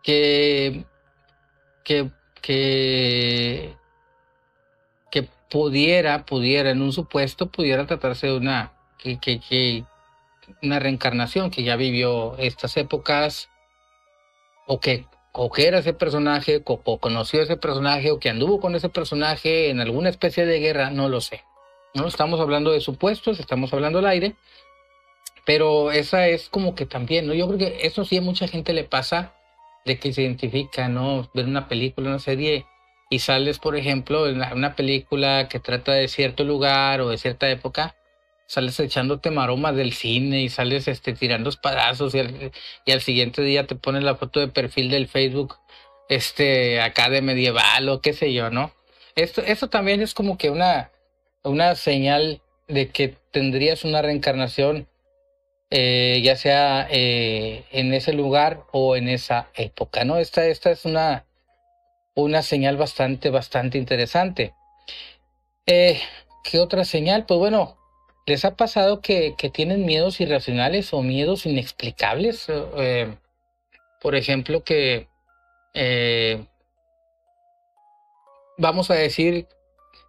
[0.03, 0.85] que,
[1.83, 2.09] que,
[2.41, 3.75] que,
[5.11, 9.83] que pudiera, pudiera, en un supuesto, pudiera tratarse de una, que, que, que,
[10.63, 13.49] una reencarnación que ya vivió estas épocas
[14.65, 15.05] o que,
[15.51, 19.79] que era ese personaje, o, conoció ese personaje, o que anduvo con ese personaje en
[19.79, 21.43] alguna especie de guerra, no lo sé.
[21.93, 24.35] No estamos hablando de supuestos, estamos hablando al aire,
[25.45, 27.33] pero esa es como que también, ¿no?
[27.33, 29.33] Yo creo que eso sí a mucha gente le pasa
[29.85, 31.29] de que se identifica, ¿no?
[31.33, 32.65] Ver una película, una serie
[33.09, 37.49] y sales, por ejemplo, en una película que trata de cierto lugar o de cierta
[37.49, 37.95] época
[38.47, 42.51] sales echándote maromas del cine y sales este, tirando espadazos y al,
[42.85, 45.57] y al siguiente día te pones la foto de perfil del Facebook
[46.09, 48.71] este, acá de medieval o qué sé yo, ¿no?
[49.15, 50.91] Esto, eso también es como que una,
[51.43, 54.87] una señal de que tendrías una reencarnación,
[55.69, 60.17] eh, ya sea eh, en ese lugar o en esa época, ¿no?
[60.17, 61.25] Esta, esta es una,
[62.15, 64.53] una señal bastante, bastante interesante.
[65.65, 65.99] Eh,
[66.43, 67.25] ¿Qué otra señal?
[67.25, 67.77] Pues bueno,
[68.27, 72.49] ¿Les ha pasado que, tienen miedos irracionales o miedos inexplicables?
[72.49, 73.17] Eh, eh,
[74.01, 75.07] por ejemplo, que
[75.73, 76.45] eh,
[78.57, 79.47] vamos a decir,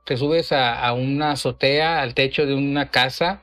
[0.04, 3.40] te subes a, una azotea, al techo de una casa,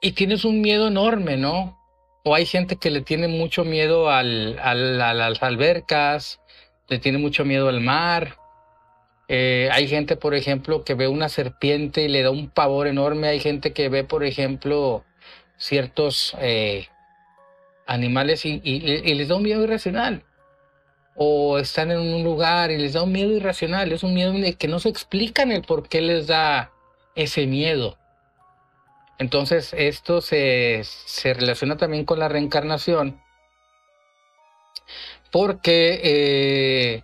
[0.00, 1.78] y tienes un miedo enorme, ¿no?
[2.24, 6.40] O hay gente que le tiene mucho miedo a las albercas,
[6.88, 8.36] le tiene mucho miedo al mar,
[9.28, 13.28] eh, hay gente, por ejemplo, que ve una serpiente y le da un pavor enorme.
[13.28, 15.04] Hay gente que ve, por ejemplo,
[15.58, 16.88] ciertos eh,
[17.86, 18.60] animales y,
[19.14, 20.24] les da un miedo irracional.
[21.14, 23.92] O están en un lugar y les da un miedo irracional.
[23.92, 26.72] Es un miedo que no se explican el por qué les da
[27.14, 27.98] ese miedo.
[29.18, 30.84] Entonces, esto se,
[31.24, 33.20] relaciona también con la reencarnación.
[35.30, 37.02] Porque eh,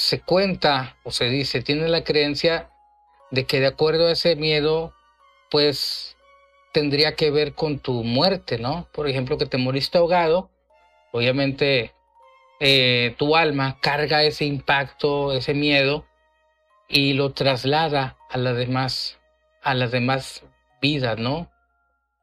[0.00, 2.70] se cuenta o se dice, tiene la creencia
[3.30, 4.94] de que de acuerdo a ese miedo,
[5.50, 6.16] pues
[6.72, 8.88] tendría que ver con tu muerte, ¿no?
[8.94, 10.50] Por ejemplo, que te moriste ahogado,
[11.12, 11.92] obviamente
[12.60, 16.06] eh, tu alma carga ese impacto, ese miedo
[16.88, 19.18] y lo traslada a las demás,
[19.60, 20.44] a las demás
[20.80, 21.50] vidas, ¿no?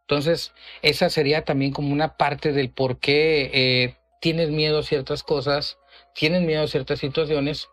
[0.02, 5.22] Entonces, esa sería también como una parte del por qué eh, tienes miedo a ciertas
[5.22, 5.78] cosas
[6.18, 7.70] tienen miedo a ciertas situaciones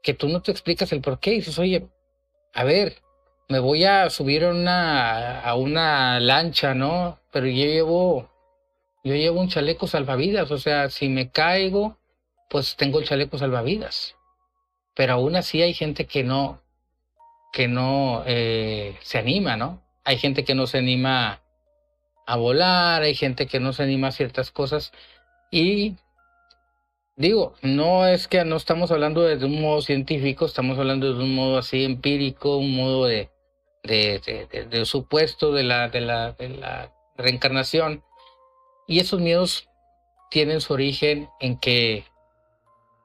[0.00, 1.32] que tú no te explicas el por qué.
[1.32, 1.88] Y dices, oye,
[2.54, 3.02] a ver,
[3.48, 7.18] me voy a subir a una, a una lancha, ¿no?
[7.32, 8.30] Pero yo llevo,
[9.02, 10.52] yo llevo un chaleco salvavidas.
[10.52, 11.98] O sea, si me caigo,
[12.48, 14.14] pues tengo el chaleco salvavidas.
[14.94, 16.62] Pero aún así hay gente que no,
[17.52, 19.82] que no eh, se anima, ¿no?
[20.04, 21.42] Hay gente que no se anima
[22.28, 24.92] a volar, hay gente que no se anima a ciertas cosas.
[25.50, 25.96] Y
[27.18, 31.34] Digo, no es que no estamos hablando de, un modo científico, estamos hablando de un
[31.34, 33.30] modo así empírico, un modo de,
[33.82, 38.04] de, de, supuesto de la, de, la, de la reencarnación.
[38.86, 39.66] Y esos miedos
[40.30, 42.04] tienen su origen en que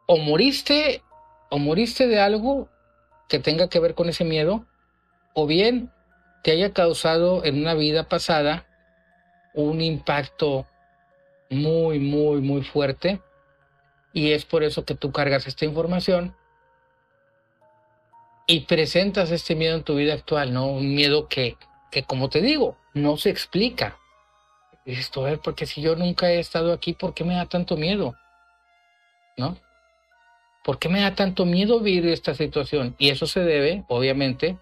[0.08, 1.02] o moriste,
[1.50, 2.68] o moriste de algo
[3.30, 4.66] que tenga que ver con ese miedo,
[5.34, 5.90] o bien
[6.44, 8.68] te haya causado en una vida pasada
[9.54, 10.66] un impacto
[11.50, 13.22] muy, muy, muy fuerte
[14.14, 16.36] y es por eso que tú cargas esta información
[18.48, 20.68] y presentas este miedo en tu vida actual, ¿no?
[20.68, 21.58] Un miedo que,
[21.92, 23.98] que como te digo, no se explica.
[24.86, 27.78] Y a ver, porque si yo nunca he estado aquí, ¿por qué me da tanto
[27.78, 28.16] miedo?
[29.38, 29.58] ¿No?
[30.64, 32.96] ¿Por qué me da tanto miedo vivir esta situación?
[32.98, 34.58] Y eso se debe, obviamente,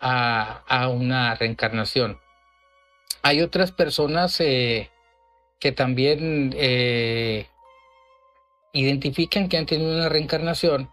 [0.00, 2.18] a, a una reencarnación.
[3.22, 4.90] Hay otras personas eh,
[5.58, 7.46] que también eh,
[8.72, 10.90] identifican que han tenido una reencarnación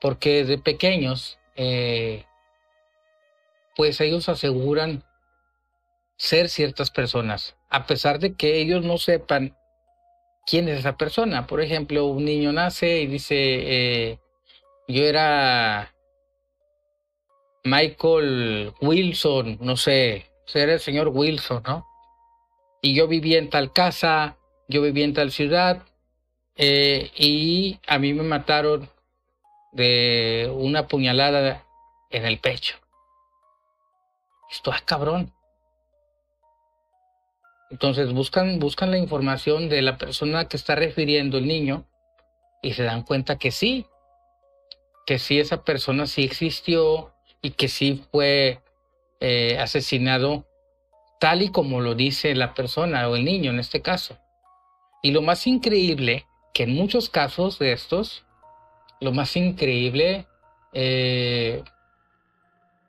[0.00, 2.24] porque de pequeños, eh,
[3.76, 5.04] pues ellos aseguran
[6.16, 9.56] ser ciertas personas, a pesar de que ellos no sepan
[10.44, 11.46] quién es esa persona.
[11.46, 14.18] Por ejemplo, un niño nace y dice, eh,
[14.88, 15.94] yo era
[17.64, 21.86] Michael Wilson, no sé, era el señor Wilson, ¿no?
[22.82, 24.36] Y yo vivía en tal casa,
[24.68, 25.84] yo vivía en tal ciudad,
[26.56, 28.88] eh, y a mí me mataron
[29.72, 31.64] de una puñalada
[32.10, 32.76] en el pecho.
[34.50, 35.32] Esto es cabrón.
[37.70, 41.86] Entonces buscan, buscan la información de la persona que está refiriendo el niño
[42.60, 43.86] y se dan cuenta que sí,
[45.06, 48.60] que sí esa persona sí existió y que sí fue
[49.20, 50.46] eh, asesinado
[51.18, 54.18] tal y como lo dice la persona o el niño en este caso.
[55.02, 58.24] Y lo más increíble, que en muchos casos de estos,
[59.00, 60.26] lo más increíble
[60.72, 61.62] eh,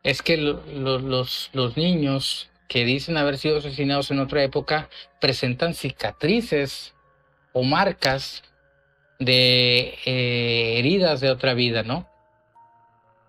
[0.04, 4.90] es que los, niños que dicen haber sido asesinados en otra época
[5.22, 6.94] presentan cicatrices
[7.54, 8.44] o marcas
[9.20, 12.10] de eh, heridas de otra vida, ¿no?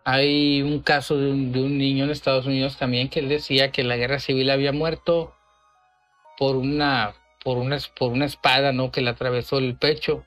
[0.04, 3.96] Hay un caso de un, niño en Estados Unidos también que él decía que la
[3.96, 5.34] guerra civil había muerto
[6.36, 7.14] por una,
[7.44, 8.90] por una, por una espada, ¿no?
[8.90, 10.24] Que le atravesó el pecho.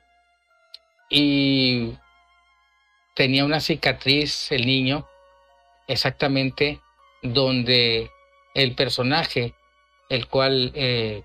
[1.10, 1.98] Y
[3.14, 5.06] tenía una cicatriz el niño,
[5.88, 6.80] exactamente
[7.22, 8.10] donde
[8.54, 9.54] el personaje,
[10.08, 11.24] el cual eh,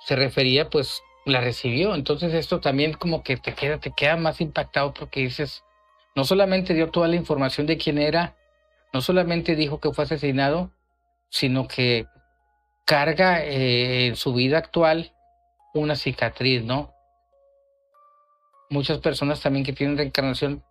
[0.00, 1.94] se refería, pues la recibió.
[1.94, 5.62] Entonces esto también como que te queda, te queda más impactado porque dices,
[6.16, 8.36] no solamente dio toda la información de quién era,
[8.92, 10.72] no solamente dijo que fue asesinado,
[11.28, 12.06] sino que
[12.88, 15.12] carga eh, en su vida actual
[15.74, 16.94] una cicatriz, ¿no?
[18.70, 20.64] Muchas personas también que tienen reencarnación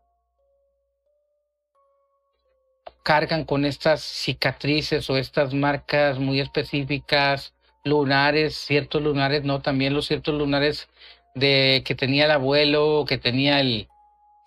[3.04, 7.54] cargan con estas cicatrices o estas marcas muy específicas,
[7.84, 10.90] lunares, ciertos lunares, no, también los ciertos lunares
[11.36, 13.90] de que tenía el abuelo, que tenía el,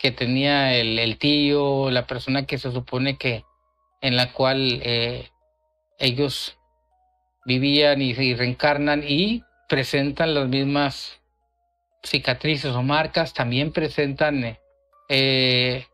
[0.01, 3.45] que tenía el, tío, la persona que se supone que
[4.01, 5.31] en la cual eh,
[6.01, 6.60] ellos
[7.45, 11.21] vivían y, reencarnan y presentan las mismas
[12.03, 14.59] cicatrices o marcas, también presentan
[15.09, 15.87] eh,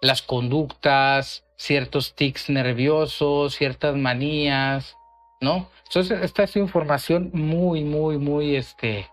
[0.00, 4.96] las conductas, ciertos tics nerviosos, ciertas manías,
[5.40, 5.68] ¿no?
[5.86, 9.08] Entonces, esta es información muy, muy, muy este,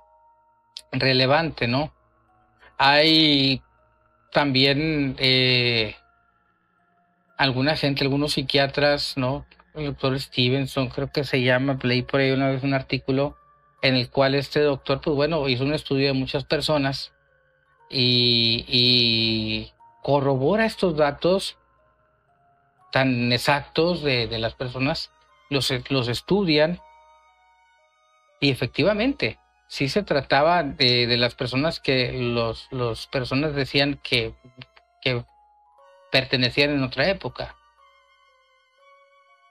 [0.91, 1.91] relevante, ¿no?
[2.77, 3.61] Hay
[4.31, 5.95] también eh,
[7.37, 9.45] alguna gente, algunos psiquiatras, ¿no?
[9.77, 13.37] El doctor Stevenson, creo que se llama, leí por ahí una vez un artículo
[13.83, 17.13] en el cual este doctor, pues bueno, hizo un estudio de muchas personas
[17.87, 19.71] y, y
[20.01, 21.59] corrobora estos datos
[22.91, 25.11] tan exactos de, de las personas,
[25.51, 26.79] los, los, estudian
[28.41, 34.33] y efectivamente, sí se trataba de, de las personas que los, los personas decían que,
[35.01, 35.23] que
[36.11, 37.55] pertenecían en otra época.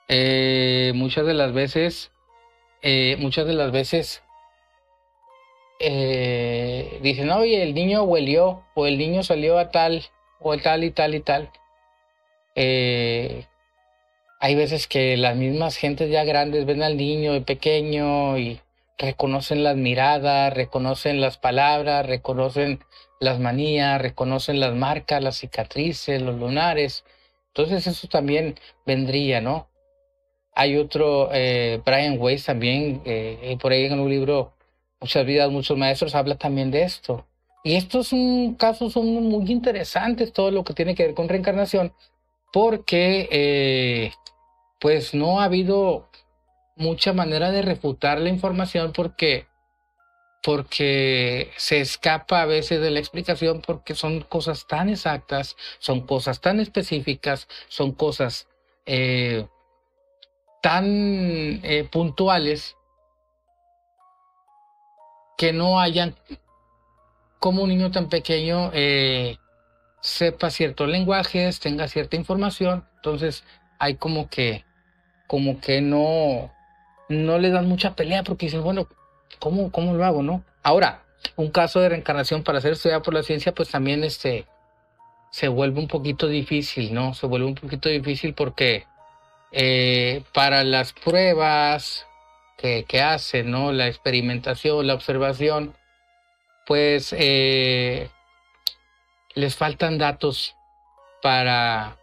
[0.08, 2.12] Eh, muchas de las veces,
[2.82, 4.22] eh, muchas de las veces
[5.80, 10.04] eh, dicen, oye, el niño huelió o el niño salió a tal
[10.40, 11.50] o tal y tal y tal.
[12.54, 13.46] Eh,
[14.40, 18.60] hay veces que las mismas gentes ya grandes ven al niño de pequeño y
[18.98, 22.80] reconocen las miradas, reconocen las palabras, reconocen
[23.20, 27.04] las manías, reconocen las marcas, las cicatrices, los lunares.
[27.48, 29.68] Entonces eso también vendría, ¿no?
[30.56, 34.56] Hay otro, eh, Brian Weiss también, eh, por ahí en un libro,
[35.00, 37.26] Muchas vidas, muchos maestros, habla también de esto.
[37.62, 38.10] Y estos
[38.58, 41.92] casos son muy interesantes, todo lo que tiene que ver con reencarnación,
[42.52, 44.12] porque eh,
[44.80, 46.08] pues no ha habido
[46.76, 49.46] mucha manera de refutar la información porque
[50.42, 56.40] porque se escapa a veces de la explicación porque son cosas tan exactas, son cosas
[56.40, 58.46] tan específicas, son cosas
[58.86, 59.46] eh,
[60.66, 62.76] tan eh, puntuales
[65.38, 66.16] que no hayan
[67.38, 69.36] como un niño tan pequeño eh,
[70.00, 73.44] sepa ciertos lenguajes, tenga cierta información, entonces
[73.78, 74.64] hay como que,
[75.28, 76.52] como que no,
[77.08, 78.88] no le dan mucha pelea porque dicen, bueno,
[79.38, 80.42] ¿cómo, cómo lo hago, no?
[80.64, 81.04] Ahora,
[81.36, 84.46] un caso de reencarnación para ser estudiado por la ciencia, pues también este,
[85.30, 87.14] se vuelve un poquito difícil, ¿no?
[87.14, 88.84] Se vuelve un poquito difícil porque
[89.52, 92.06] eh, para las pruebas
[92.56, 93.72] que, que hacen, ¿no?
[93.72, 95.74] La experimentación, la observación,
[96.66, 98.10] pues eh,
[99.34, 100.56] les faltan datos
[101.22, 101.96] para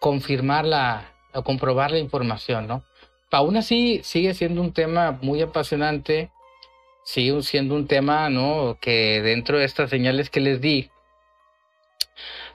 [0.00, 2.84] confirmar la, o comprobar la información, ¿no?
[3.30, 6.30] Aún así, sigue siendo un tema muy apasionante,
[7.04, 8.78] sigue siendo un tema, ¿no?
[8.80, 10.90] Que dentro de estas señales que les di,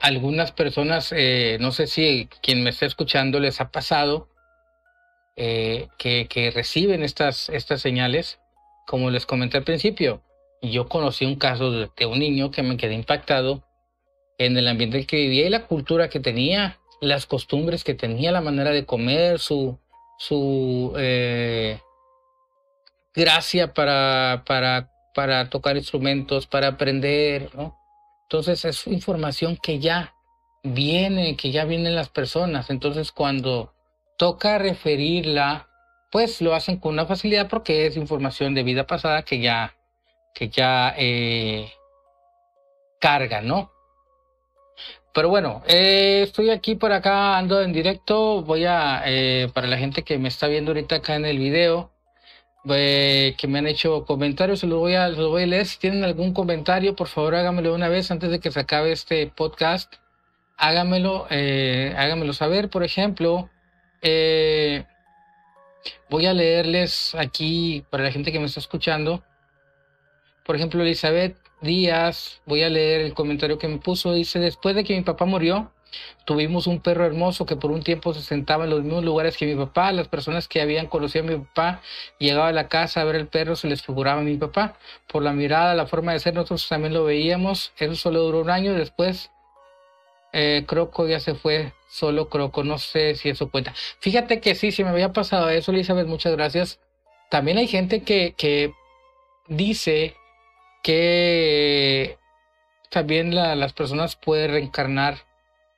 [0.00, 4.28] algunas personas, eh, no sé si quien me está escuchando les ha pasado,
[5.36, 8.38] eh, que, reciben estas, estas señales,
[8.86, 10.22] como les comenté al principio,
[10.62, 13.64] yo conocí un caso de, un niño que me quedé impactado
[14.38, 17.94] en el ambiente en el que vivía y la cultura que tenía, las costumbres que
[17.94, 19.78] tenía, la manera de comer, su,
[20.18, 21.80] su eh,
[23.14, 27.83] gracia para, para, para tocar instrumentos, para aprender, ¿no?
[28.34, 30.12] Entonces es información que ya
[30.64, 32.68] viene, que ya vienen las personas.
[32.68, 33.72] Entonces cuando
[34.18, 35.68] toca referirla,
[36.10, 39.76] pues lo hacen con una facilidad porque es información de vida pasada que ya,
[40.34, 41.70] que ya eh,
[43.00, 43.70] carga, ¿no?
[45.12, 48.42] Pero bueno, eh, estoy aquí por acá, ando en directo.
[48.42, 51.92] Voy a, eh, para la gente que me está viendo ahorita acá en el video,
[52.66, 55.66] que me han hecho comentarios, se los voy a, los voy a leer.
[55.66, 59.26] Si tienen algún comentario, por favor háganmelo una vez antes de que se acabe este
[59.26, 59.94] podcast.
[60.56, 62.70] Háganmelo, háganmelo saber.
[62.70, 63.50] Por ejemplo,
[64.06, 64.84] eh,
[66.10, 69.22] voy a leerles aquí para la gente que me está escuchando.
[70.44, 74.12] Por ejemplo, Elizabeth Díaz, voy a leer el comentario que me puso.
[74.12, 75.72] Dice, después de que mi papá murió,
[76.24, 79.46] tuvimos un perro hermoso que por un tiempo se sentaba en los mismos lugares que
[79.46, 79.92] mi papá.
[79.92, 81.80] Las personas que habían conocido a mi papá
[82.18, 84.76] llegaban a la casa a ver el perro, se les figuraba a mi papá.
[85.06, 87.72] Por la mirada, la forma de ser, nosotros también lo veíamos.
[87.78, 88.72] Eso solo duró un año.
[88.74, 89.30] Después,
[90.32, 93.72] eh, Croco ya se fue solo Croco, no sé si eso cuenta.
[94.00, 96.80] Fíjate que sí, si me había pasado eso, Elizabeth, muchas gracias.
[97.30, 98.72] También hay gente que, que
[99.48, 100.16] dice
[100.82, 102.18] que
[102.90, 105.18] también las personas pueden reencarnar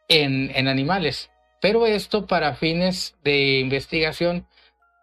[0.08, 1.30] en, animales,
[1.60, 4.46] pero esto para fines de investigación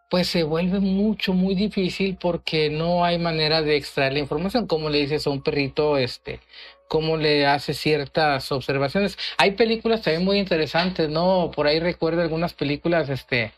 [0.10, 4.68] pues se vuelve mucho, muy difícil porque no hay manera de extraer la información.
[4.68, 6.40] Como le dices a un perrito, este,
[6.88, 9.18] cómo le hace ciertas observaciones.
[9.40, 11.50] Hay películas también muy interesantes, ¿no?
[11.50, 13.54] Por ahí recuerdo algunas películas, este,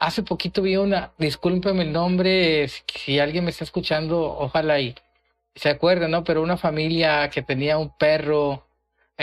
[0.00, 4.96] hace poquito vi una, discúlpeme el nombre, si, alguien me está escuchando, ojalá y
[5.54, 6.24] se acuerde, ¿no?
[6.24, 8.66] Pero una familia que tenía un perro,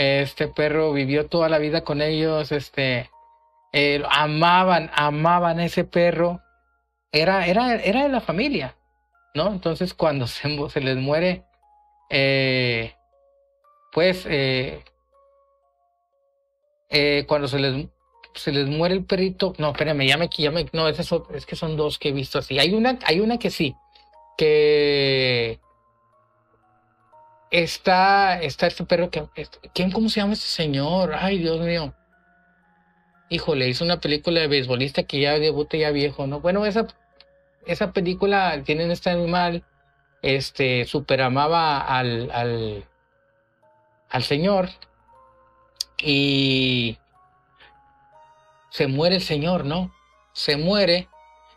[0.00, 3.10] este perro vivió toda la vida con ellos, este,
[3.72, 6.40] eh, amaban, amaban ese perro,
[7.12, 8.76] era, era, era de la familia,
[9.34, 9.48] ¿no?
[9.48, 10.48] Entonces cuando se,
[10.80, 11.44] les muere,
[12.08, 12.94] eh,
[13.92, 14.82] pues eh,
[16.88, 17.86] eh, cuando se les,
[18.34, 21.56] se les muere el perrito, no, espérame, ya me, ya me no, es, es que
[21.56, 22.58] son dos que he visto así.
[22.58, 23.76] Hay una, hay una que sí,
[24.38, 25.60] que
[27.50, 29.26] está, está este perro que,
[29.74, 31.14] ¿quién, cómo se llama este señor?
[31.14, 31.94] Ay, Dios mío.
[33.28, 36.40] Híjole, hizo una película de beisbolista que ya debuta ya viejo, ¿no?
[36.40, 36.86] Bueno, esa,
[37.66, 39.64] esa película tiene este animal,
[40.22, 42.84] este, super amaba al, al,
[44.08, 44.68] al Señor
[46.02, 46.98] y
[48.70, 49.92] se muere el Señor, ¿no?
[50.32, 51.08] Se muere.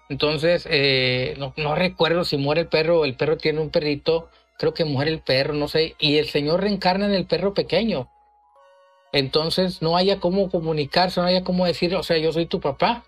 [0.09, 4.29] Entonces, eh, no, no, recuerdo si muere el perro el perro tiene un perrito.
[4.57, 5.95] Creo que muere el perro, no sé.
[5.99, 8.09] Y el Señor reencarna en el perro pequeño.
[9.11, 13.05] Entonces, no haya cómo comunicarse, no haya cómo decir, o sea, yo soy tu papá.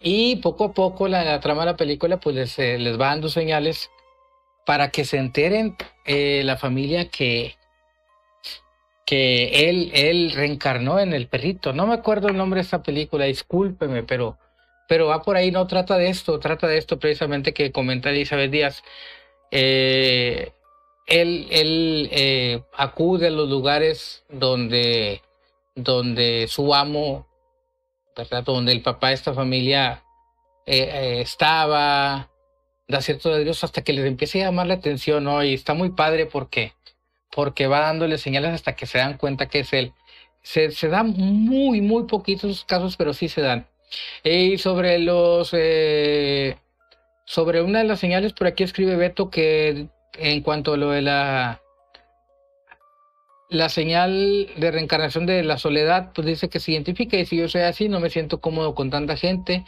[0.00, 3.08] Y poco a poco la, la trama de la película, pues les, eh, les va
[3.08, 3.90] dando señales
[4.66, 7.56] para que se enteren eh, la familia que,
[9.06, 11.72] que él, él reencarnó en el perrito.
[11.72, 14.38] No me acuerdo el nombre de esta película, discúlpeme, pero,
[14.88, 18.50] pero va por ahí, no trata de esto, trata de esto precisamente que comenta Elizabeth
[18.50, 18.82] Díaz.
[19.50, 20.52] Eh,
[21.06, 25.22] él él eh, acude a los lugares donde,
[25.74, 27.26] donde su amo,
[28.44, 30.02] donde el papá de esta familia
[30.66, 32.30] eh, estaba,
[32.88, 35.44] da ciertos Dios hasta que les empiece a llamar la atención, ¿no?
[35.44, 36.72] Y está muy padre porque
[37.34, 39.92] porque va dándole señales hasta que se dan cuenta que es él.
[40.42, 43.66] Se, se dan muy, muy poquitos casos, pero sí se dan.
[44.24, 45.52] Y sobre los...
[47.26, 51.02] sobre una de las señales, por aquí escribe Beto que en cuanto a lo de
[51.02, 51.60] la...
[53.48, 57.48] La señal de reencarnación de la soledad, pues dice que se identifica y si yo
[57.48, 59.64] soy así, no me siento cómodo con tanta gente,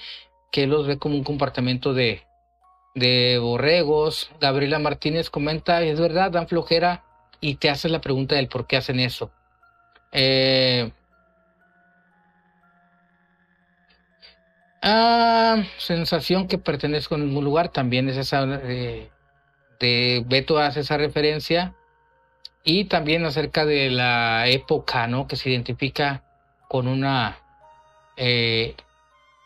[0.50, 2.22] que los ve como un comportamiento de,
[2.96, 4.32] de borregos.
[4.40, 7.04] Gabriela Martínez comenta, es verdad, dan flojera
[7.40, 9.30] y te haces la pregunta del por qué hacen eso.
[10.10, 10.90] Eh,
[14.82, 19.10] ah, sensación que pertenezco en algún lugar también es esa de,
[19.80, 21.74] de Beto hace esa referencia
[22.64, 25.26] y también acerca de la época, ¿no?
[25.26, 26.22] Que se identifica
[26.68, 27.38] con una
[28.16, 28.74] eh,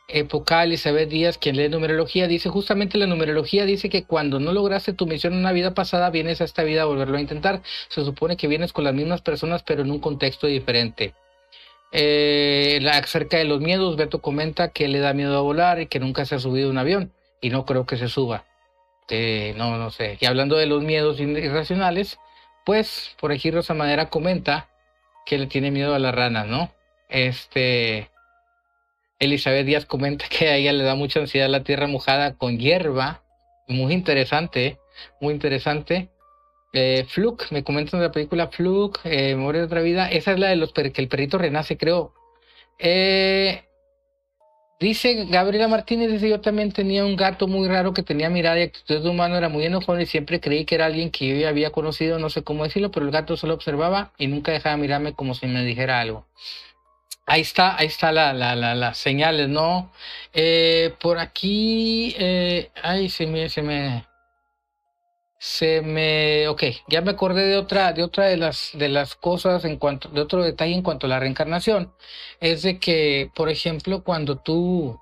[0.09, 4.93] Epocal Elizabeth Díaz, quien lee numerología, dice justamente la numerología dice que cuando no lograste
[4.93, 7.63] tu misión en una vida pasada, vienes a esta vida a volverlo a intentar.
[7.89, 11.15] Se supone que vienes con las mismas personas, pero en un contexto diferente.
[11.93, 16.01] Eh, acerca de los miedos, Beto comenta que le da miedo a volar y que
[16.01, 18.45] nunca se ha subido un avión y no creo que se suba.
[19.57, 20.17] no, no sé.
[20.21, 22.19] Y hablando de los miedos irracionales,
[22.65, 24.69] pues por aquí Rosa Madera comenta
[25.27, 26.73] que le tiene miedo a las ranas, ¿no?
[27.09, 28.11] Este,
[29.19, 33.23] Elizabeth Díaz comenta que a ella le da mucha ansiedad la tierra mojada con hierba.
[33.69, 34.79] Muy interesante,
[35.21, 36.09] muy interesante.
[36.73, 40.11] Eh, Fluke, me comentan de la película Fluke, eh, Memoria de otra vida.
[40.11, 42.15] Esa es la de los que el perrito renace, creo.
[42.79, 43.65] Eh,
[44.81, 48.63] dice Gabriela Martínez, dice yo también tenía un gato muy raro que tenía mirada y
[48.63, 51.71] actitud de humano, era muy enojón y siempre creí que era alguien que yo había
[51.71, 55.35] conocido, no sé cómo decirlo, pero el gato solo observaba y nunca dejaba mirarme como
[55.35, 56.27] si me dijera algo.
[57.27, 59.93] Ahí está, ahí está la, las señales, ¿no?
[60.35, 64.05] Eh, por aquí, eh, ay, se me, se me,
[65.43, 69.65] se me, ok, ya me acordé de otra, de otra de las, de las cosas
[69.65, 71.93] en cuanto, de otro detalle en cuanto a la reencarnación,
[72.39, 75.01] es de que, por ejemplo, cuando tú,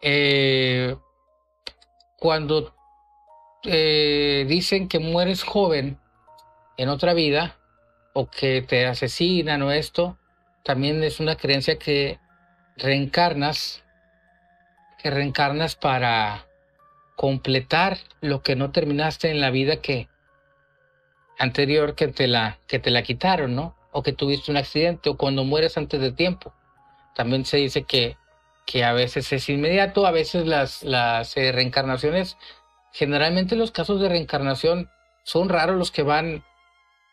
[0.00, 0.96] eh,
[2.16, 2.74] cuando
[3.64, 5.98] eh, dicen que mueres joven
[6.78, 7.58] en otra vida,
[8.14, 10.18] o que te asesinan o esto,
[10.62, 12.18] también es una creencia que
[12.78, 13.84] reencarnas,
[15.02, 16.46] que reencarnas para
[17.16, 20.08] completar lo que no terminaste en la vida que
[21.38, 23.76] anterior que te la que te la quitaron, ¿no?
[23.92, 26.52] O que tuviste un accidente o cuando mueres antes de tiempo.
[27.14, 28.16] También se dice que
[28.66, 32.36] que a veces es inmediato, a veces las las eh, reencarnaciones
[32.94, 34.88] generalmente los casos de reencarnación
[35.24, 36.44] son raros los que van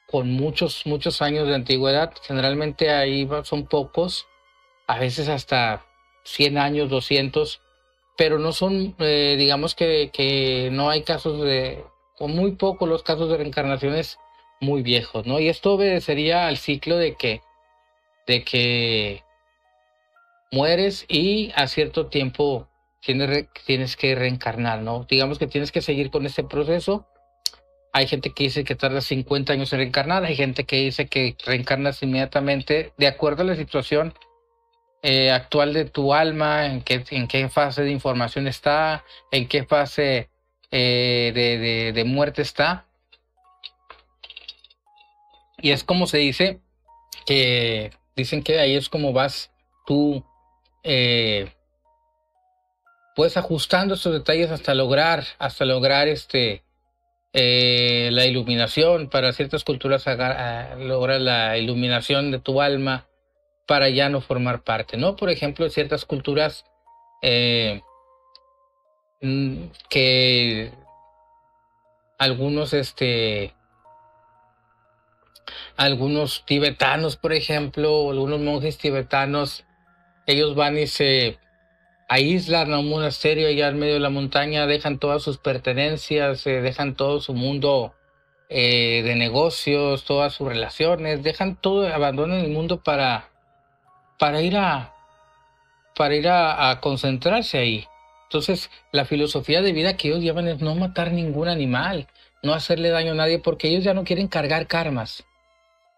[0.08, 2.14] con muchos, muchos años de antigüedad.
[2.22, 4.28] Generalmente ahí son pocos,
[4.86, 5.84] a veces hasta
[6.24, 7.62] 100 años, 200,
[8.18, 11.84] pero no son, eh, digamos que, que, no hay casos de,
[12.20, 14.18] o muy pocos los casos de reencarnaciones
[14.59, 15.39] muy viejos, ¿no?
[15.39, 17.41] Y esto obedecería al ciclo de que,
[18.28, 19.24] de que
[20.51, 22.68] mueres y a cierto tiempo
[23.01, 25.05] tienes, tienes que reencarnar, ¿no?
[25.09, 27.07] Digamos que tienes que seguir con este proceso
[27.93, 31.36] hay gente que dice que tarda 50 años en reencarnar, hay gente que dice que
[31.45, 34.14] reencarnas inmediatamente de acuerdo a la situación
[35.02, 39.64] eh, actual de tu alma, en qué, en qué fase de información está, en qué
[39.66, 40.30] fase
[40.72, 42.86] eh, de, de, muerte está.
[45.58, 46.60] Y es como se dice
[47.26, 49.52] que dicen que ahí es como vas
[49.86, 50.24] tú
[50.84, 51.52] eh,
[53.16, 56.64] pues ajustando esos detalles hasta lograr, hasta lograr este
[57.34, 60.06] eh, la iluminación, para ciertas culturas
[60.78, 63.08] logra la iluminación de tu alma
[63.72, 65.16] para ya no formar parte, ¿no?
[65.16, 66.66] Por ejemplo, ciertas culturas
[67.22, 67.80] eh,
[69.22, 70.74] mm, que
[72.18, 73.54] algunos, este,
[75.78, 79.64] algunos tibetanos, por ejemplo, algunos monjes tibetanos,
[80.28, 81.40] ellos van y se
[82.10, 86.60] aíslan a un monasterio allá en medio de la montaña, dejan todas sus pertenencias, eh,
[86.60, 87.94] dejan todo su mundo
[88.50, 93.31] eh, de negocios, todas sus relaciones, dejan todo, abandonan el mundo para,
[94.22, 94.94] para ir a
[95.96, 97.88] para ir a, concentrarse ahí.
[98.26, 102.08] Entonces, la filosofía de vida que ellos llevan es no matar ningún animal,
[102.44, 105.26] no hacerle daño a nadie, porque ellos ya no quieren cargar karmas.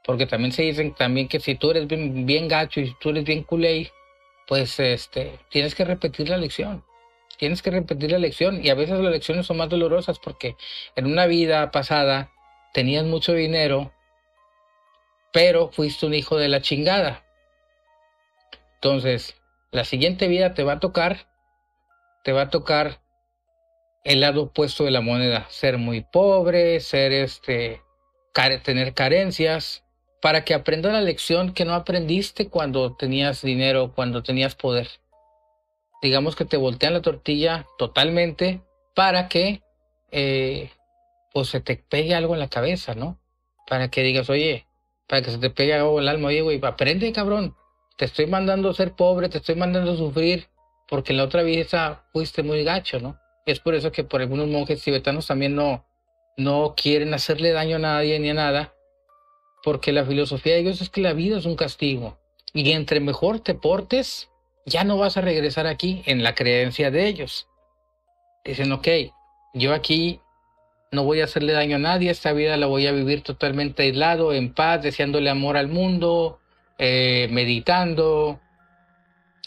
[0.06, 3.44] Porque también se dicen también que si tú eres bien, gacho y tú eres bien
[3.44, 3.92] culé,
[4.48, 6.84] pues este, tienes que repetir la lección.
[7.38, 10.56] Tienes que repetir la lección y a veces las lecciones son más dolorosas porque
[10.96, 12.32] en una vida pasada
[12.74, 13.92] tenías mucho dinero,
[15.34, 17.23] pero fuiste un hijo de la chingada.
[18.84, 21.30] Entonces, la siguiente vida te va a tocar,
[22.26, 23.00] te va a tocar
[24.04, 27.82] el lado opuesto de la moneda, ser muy pobre, ser este,
[28.62, 29.86] tener carencias,
[30.22, 34.90] para que aprenda la lección que no aprendiste cuando tenías dinero, cuando tenías poder.
[36.02, 38.60] Digamos que te voltean la tortilla totalmente
[38.94, 39.62] para que
[40.12, 40.72] eh,
[41.32, 43.18] pues se te pegue algo en la cabeza, ¿no?
[43.66, 44.68] Para que digas, oye,
[45.08, 47.56] para que se te pegue algo en el alma, oye, güey, aprende, cabrón.
[47.98, 50.48] Te estoy mandando a ser pobre, te estoy mandando a sufrir,
[50.88, 53.18] porque en la otra vida fuiste muy gacho, ¿no?
[53.46, 55.86] es por eso que por algunos monjes tibetanos también no,
[56.38, 58.74] no quieren hacerle daño a nadie ni a nada,
[59.64, 62.18] porque la filosofía de ellos es que la vida es un castigo.
[62.54, 64.30] Y entre mejor te portes,
[64.66, 67.48] ya no vas a regresar aquí en la creencia de ellos.
[68.46, 68.88] Dicen, ok,
[69.54, 70.20] yo aquí
[70.91, 74.34] no voy a hacerle daño a nadie, esta vida la voy a vivir totalmente aislado,
[74.34, 76.39] en paz, deseándole amor al mundo,
[76.86, 78.42] eh, meditando.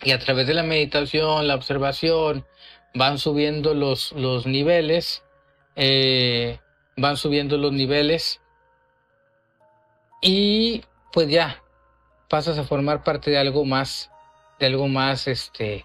[0.02, 2.46] Y a través de la meditación, la observación,
[2.94, 5.22] van subiendo los, los niveles,
[5.74, 6.60] eh,
[6.96, 8.40] van subiendo los niveles
[10.22, 10.82] y
[11.12, 11.62] pues ya
[12.30, 14.10] pasas a formar parte de algo más,
[14.58, 15.84] de algo más este,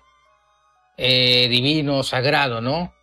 [0.96, 2.94] eh, divino, sagrado, ¿no?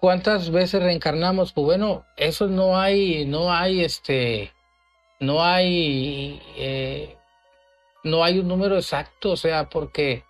[0.00, 1.52] ¿Cuántas veces reencarnamos?
[1.52, 4.52] Pues bueno, eso no hay, no hay este,
[5.20, 6.40] no hay,
[8.04, 10.24] no hay un número exacto, o sea, porque,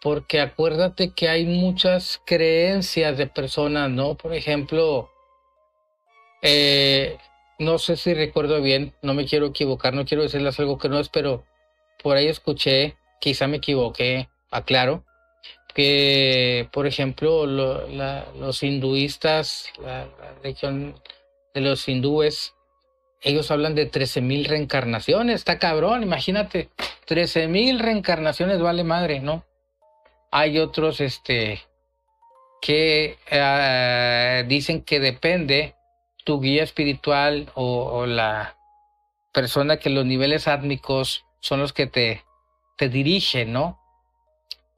[0.00, 4.16] porque acuérdate que hay muchas creencias de personas, ¿no?
[4.16, 5.10] Por ejemplo,
[6.42, 7.18] eh,
[7.58, 10.98] no sé si recuerdo bien, no me quiero equivocar, no quiero decirles algo que no
[10.98, 11.44] es, pero
[12.02, 15.04] por ahí escuché, quizá me equivoqué, aclaro,
[15.74, 20.08] que, por ejemplo, los hinduistas, la,
[20.42, 21.00] región
[21.54, 22.54] de los hindúes,
[23.22, 26.68] ellos hablan de 13.000 reencarnaciones, está cabrón, imagínate,
[27.06, 29.44] 13.000 reencarnaciones vale madre, ¿no?
[30.30, 31.60] Hay otros, este,
[32.60, 35.74] que eh, dicen que depende
[36.24, 38.56] tu guía espiritual o, la
[39.32, 42.24] persona que los niveles átmicos son los que te,
[42.76, 43.80] te dirigen, ¿no?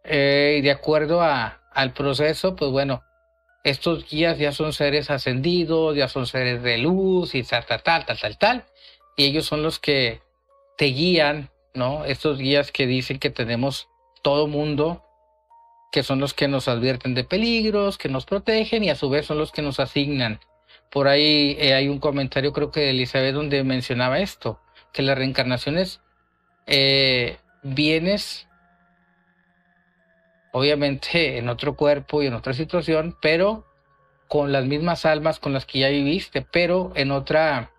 [0.04, 3.02] Eh, y de acuerdo a, al proceso, pues bueno,
[3.64, 8.04] estos guías ya son seres ascendidos, ya son seres de luz y tal, tal, tal,
[8.04, 8.64] tal, tal, tal.
[9.16, 10.20] Y ellos son los que
[10.76, 12.04] te guían, ¿no?
[12.04, 13.88] Estos guías que dicen que tenemos
[14.22, 15.02] todo mundo,
[15.90, 19.26] que son los que nos advierten de peligros, que nos protegen y a su vez
[19.26, 20.40] son los que nos asignan.
[20.90, 24.60] Por ahí eh, hay un comentario, creo que de Elizabeth, donde mencionaba esto,
[24.92, 26.00] que la reencarnación es
[26.66, 28.46] eh, bienes
[30.54, 33.66] obviamente en otro cuerpo y en otra situación, pero
[34.28, 37.72] con las mismas almas con las que ya viviste, pero en otra,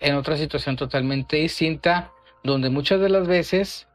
[0.00, 2.10] en otra situación totalmente distinta,
[2.42, 3.88] donde muchas de las veces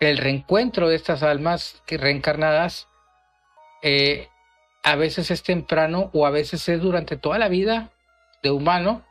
[0.00, 2.88] el reencuentro de estas almas reencarnadas
[3.84, 4.26] eh,
[4.82, 7.92] a veces es temprano o a veces es durante toda la vida
[8.42, 9.04] de humano,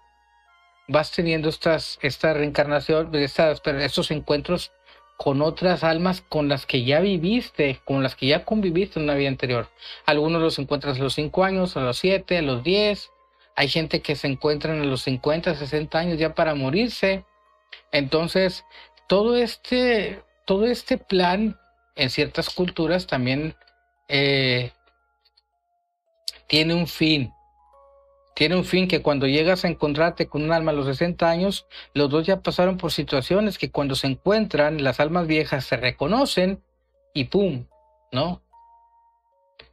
[0.90, 4.74] vas teniendo estas, esta reencarnación, estas, estos encuentros
[5.22, 9.14] con otras almas con las que ya viviste, con las que ya conviviste en una
[9.14, 9.70] vida anterior.
[10.08, 13.12] Algunos los encuentras a los 5 años, a los 7, a los 10.
[13.56, 17.24] Hay gente que se encuentra a los 50, 60 años ya para morirse.
[17.92, 18.66] Entonces,
[19.08, 21.56] todo este, todo este plan
[21.96, 23.54] en ciertas culturas también
[24.08, 24.72] eh,
[26.48, 27.32] tiene un fin
[28.42, 31.68] tiene un fin que cuando llegas a encontrarte con un alma a los 60 años,
[31.94, 36.60] los dos ya pasaron por situaciones que cuando se encuentran, las almas viejas se reconocen
[37.14, 37.68] y ¡pum!
[38.12, 38.42] ¿No?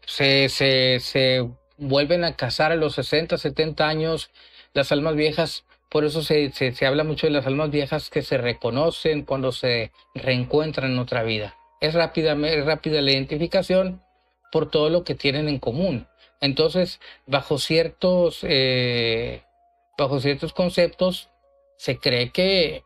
[0.05, 1.49] Se, se, se
[1.79, 4.31] vuelven a casar a los 60, 70 años,
[4.75, 8.21] las almas viejas, por eso se, se, se habla mucho de las almas viejas que
[8.21, 11.57] se reconocen cuando se reencuentran en otra vida.
[11.81, 14.03] Es rápida, es rápida la identificación
[14.53, 16.07] por todo lo que tienen en común.
[16.41, 19.43] Entonces, bajo ciertos, eh,
[19.97, 21.29] bajo ciertos conceptos,
[21.77, 22.85] se cree que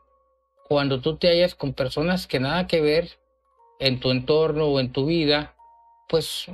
[0.69, 3.19] cuando tú te hallas con personas que nada que ver
[3.79, 5.55] en tu entorno o en tu vida,
[6.09, 6.47] pues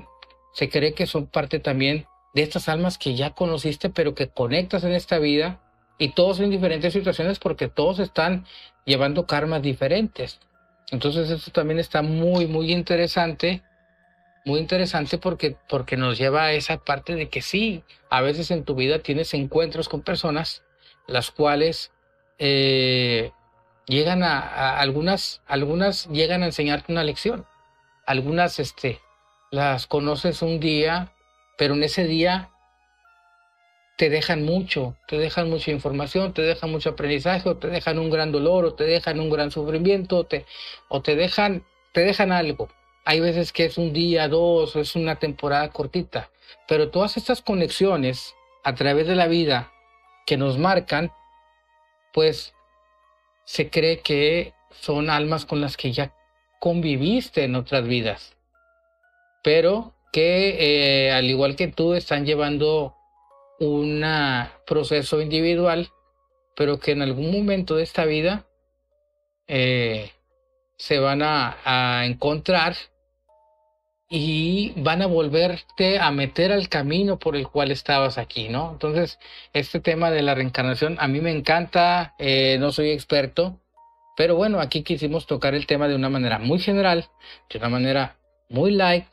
[0.52, 4.84] se cree que son parte también de estas almas que ya conociste, pero que conectas
[4.84, 5.60] en esta vida,
[5.98, 8.46] y todos en diferentes situaciones porque todos están
[8.86, 10.38] llevando karmas diferentes.
[10.90, 13.62] Entonces, esto también está muy, muy interesante
[14.48, 18.64] muy interesante porque, porque nos lleva a esa parte de que sí, a veces en
[18.64, 20.64] tu vida tienes encuentros con personas
[21.06, 21.92] las cuales
[22.38, 23.30] eh,
[23.86, 27.44] llegan a, algunas, algunas llegan a enseñarte una lección,
[28.06, 29.00] algunas este,
[29.50, 31.12] las conoces un día,
[31.58, 32.48] pero en ese día
[33.98, 38.08] te dejan mucho, te dejan mucha información, te dejan mucho aprendizaje, o te dejan un
[38.08, 40.46] gran dolor, o te dejan un gran sufrimiento, te,
[40.88, 42.70] o te dejan, te dejan algo.
[43.08, 46.30] Hay veces que es un día, dos, o es una temporada cortita,
[46.68, 48.34] pero todas estas conexiones
[48.64, 49.72] a través de la vida
[50.26, 51.10] que nos marcan,
[52.12, 52.52] pues
[53.46, 56.14] se cree que son almas con las que ya
[56.60, 58.36] conviviste en otras vidas,
[59.42, 62.94] pero que eh, al igual que tú están llevando
[63.58, 64.04] un
[64.66, 65.88] proceso individual,
[66.54, 68.44] pero que en algún momento de esta vida
[69.46, 70.10] eh,
[70.76, 72.76] se van a encontrar
[74.08, 78.72] y van a volverte a meter al camino por el cual estabas aquí, ¿no?
[78.72, 79.18] Entonces,
[79.52, 83.60] este tema de la reencarnación a mí me encanta, eh, no soy experto,
[84.16, 87.08] pero bueno, aquí quisimos tocar el tema de una manera muy general,
[87.50, 88.16] de una manera
[88.48, 89.04] muy light,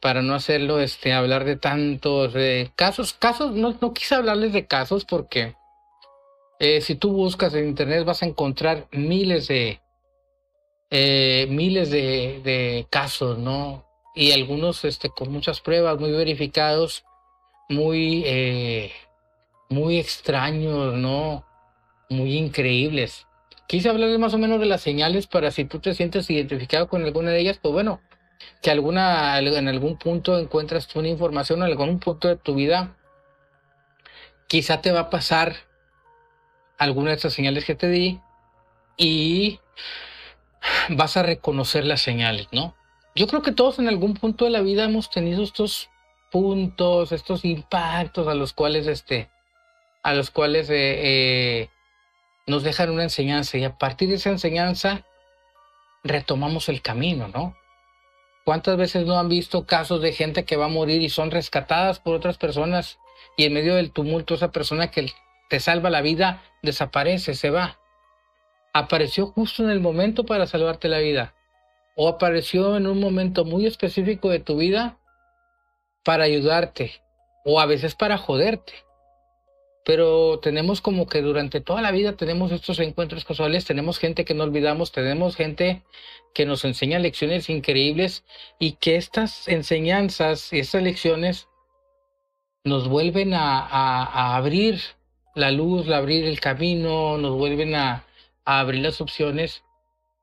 [0.00, 2.32] para no hacerlo, este, hablar de tantos
[2.76, 5.56] casos, casos, no, no quise hablarles de casos porque
[6.60, 9.80] eh, si tú buscas en internet vas a encontrar miles de,
[10.90, 13.87] eh, miles de, de casos, ¿no?
[14.18, 17.04] Y algunos este, con muchas pruebas, muy verificados,
[17.68, 18.90] muy, eh,
[19.68, 21.46] muy extraños, ¿no?
[22.10, 23.28] Muy increíbles.
[23.68, 27.04] Quise hablarles más o menos de las señales para si tú te sientes identificado con
[27.04, 28.00] alguna de ellas, pues bueno,
[28.60, 32.96] que alguna, en algún punto encuentras una información, en algún punto de tu vida
[34.48, 35.54] quizá te va a pasar
[36.76, 38.20] alguna de estas señales que te di
[38.96, 39.60] y
[40.88, 42.74] vas a reconocer las señales, ¿no?
[43.18, 45.90] Yo creo que todos en algún punto de la vida hemos tenido estos
[46.30, 49.28] puntos, estos impactos a los cuales, este,
[50.04, 51.70] a los cuales eh, eh,
[52.46, 55.04] nos dejan una enseñanza y a partir de esa enseñanza
[56.04, 57.56] retomamos el camino, ¿no?
[58.44, 61.98] ¿Cuántas veces no han visto casos de gente que va a morir y son rescatadas
[61.98, 63.00] por otras personas
[63.36, 65.10] y en medio del tumulto esa persona que
[65.50, 67.80] te salva la vida desaparece, se va?
[68.72, 71.34] Apareció justo en el momento para salvarte la vida
[72.00, 75.00] o apareció en un momento muy específico de tu vida
[76.04, 76.92] para ayudarte
[77.44, 78.72] o a veces para joderte.
[79.84, 84.34] Pero tenemos como que durante toda la vida tenemos estos encuentros casuales, tenemos gente que
[84.34, 85.82] no olvidamos, tenemos gente
[86.34, 88.24] que nos enseña lecciones increíbles
[88.60, 91.48] y que estas enseñanzas y estas lecciones
[92.62, 94.80] nos vuelven a, abrir
[95.34, 98.04] la luz, a abrir el camino, nos vuelven a,
[98.44, 99.64] a abrir las opciones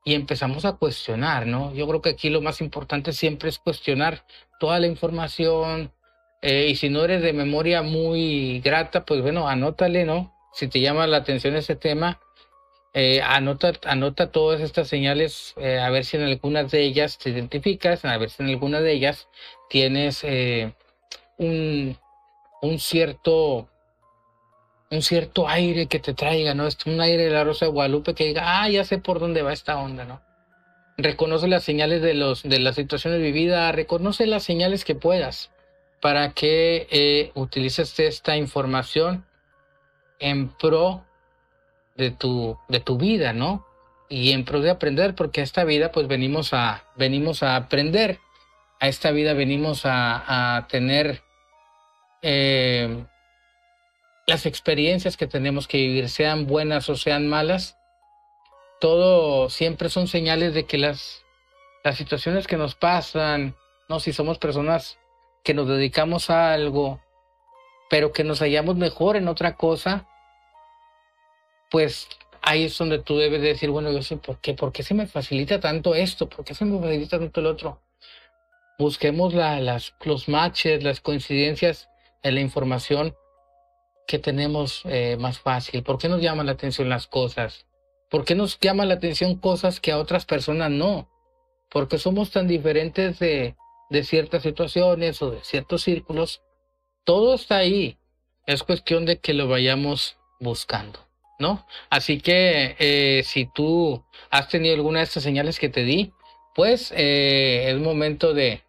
[0.06, 1.74] y empezamos a cuestionar, ¿no?
[1.74, 4.22] Yo creo que aquí lo más importante siempre es cuestionar
[4.60, 5.90] toda la información,
[6.42, 10.32] eh, y si no eres de memoria muy grata, pues bueno, anótale, ¿no?
[10.52, 12.20] Si te llama la atención ese tema,
[12.94, 17.30] eh, anota, anota todas estas señales, eh, a ver si en algunas de ellas te
[17.30, 19.28] identificas, a ver si en alguna de ellas
[19.68, 20.24] tienes
[21.36, 21.98] un,
[22.62, 23.68] un cierto
[24.90, 26.68] un cierto aire que te traiga, ¿no?
[26.86, 29.52] Un aire de la Rosa de Guadalupe que diga, ah, ya sé por dónde va
[29.52, 30.22] esta onda, ¿no?
[30.96, 35.50] Reconoce las señales de, los, de las situaciones vividas, reconoce las señales que puedas
[36.00, 39.26] para que eh, utilices esta información
[40.18, 41.04] en pro
[41.96, 43.66] de tu, de tu vida, ¿no?
[44.08, 48.20] Y en pro de aprender, porque a esta vida pues venimos a, venimos a aprender,
[48.78, 51.22] a esta vida venimos a, tener
[52.22, 53.04] eh,
[54.26, 57.78] las experiencias que tenemos que vivir, sean buenas o sean malas,
[58.80, 61.24] todo siempre son señales de que las,
[61.84, 63.54] las situaciones que nos pasan,
[63.88, 64.98] no, si somos personas
[65.44, 67.00] que nos dedicamos a algo,
[67.88, 70.08] pero que nos hallamos mejor en otra cosa,
[71.70, 72.08] pues
[72.42, 75.60] ahí es donde tú debes decir, bueno, yo sé por qué, por se me facilita
[75.60, 77.80] tanto esto, por qué se me facilita tanto el otro.
[78.78, 81.88] Busquemos las, los matches, las coincidencias
[82.22, 83.14] en la información
[84.06, 85.82] que tenemos eh, más fácil.
[85.82, 87.66] ¿Por qué nos llama la atención las cosas?
[88.10, 91.08] ¿Por qué nos llama la atención cosas que a otras personas no?
[91.70, 93.56] Porque somos tan diferentes de,
[93.90, 96.42] de ciertas situaciones o de ciertos círculos,
[97.04, 97.98] todo está ahí.
[98.46, 101.00] Es cuestión de que lo vayamos buscando,
[101.38, 101.66] ¿no?
[101.90, 106.12] Así que eh, si tú has tenido alguna de estas señales que te di,
[106.54, 108.62] pues eh, es momento de,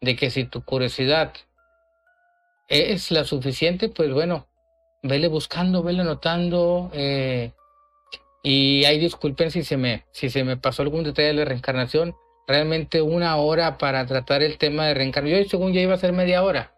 [0.00, 1.32] de que si tu curiosidad
[2.68, 4.46] es la suficiente, pues bueno,
[5.02, 6.90] vele buscando, vele anotando.
[6.92, 7.52] Eh,
[8.42, 12.14] y ahí disculpen si se me, si se me pasó algún detalle de la reencarnación
[12.46, 15.42] realmente una hora para tratar el tema de reencarnación.
[15.44, 16.74] Yo según ya iba a ser media hora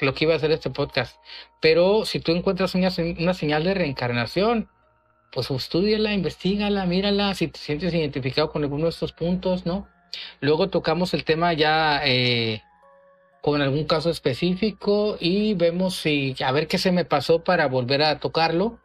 [0.00, 1.16] lo que iba a hacer este podcast.
[1.60, 4.68] Pero si tú encuentras una, una señal de reencarnación,
[5.32, 9.88] pues estudiala, investigala, mírala, si te sientes identificado con alguno de estos puntos, ¿no?
[10.40, 12.62] Luego tocamos el tema ya eh,
[13.46, 18.02] con algún caso específico y vemos si, a ver qué se me pasó para volver
[18.02, 18.80] a tocarlo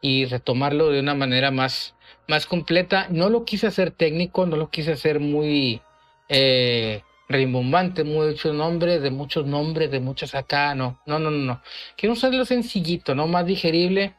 [0.00, 1.96] y retomarlo de una manera más,
[2.28, 3.08] más completa.
[3.10, 5.82] No lo quise hacer técnico, no lo quise hacer muy
[6.28, 11.60] eh, rimbombante, muchos nombres, de muchos nombres, de muchos acá, no, no, no, no.
[11.96, 13.26] Quiero hacerlo sencillito, ¿no?
[13.26, 14.14] Más digerible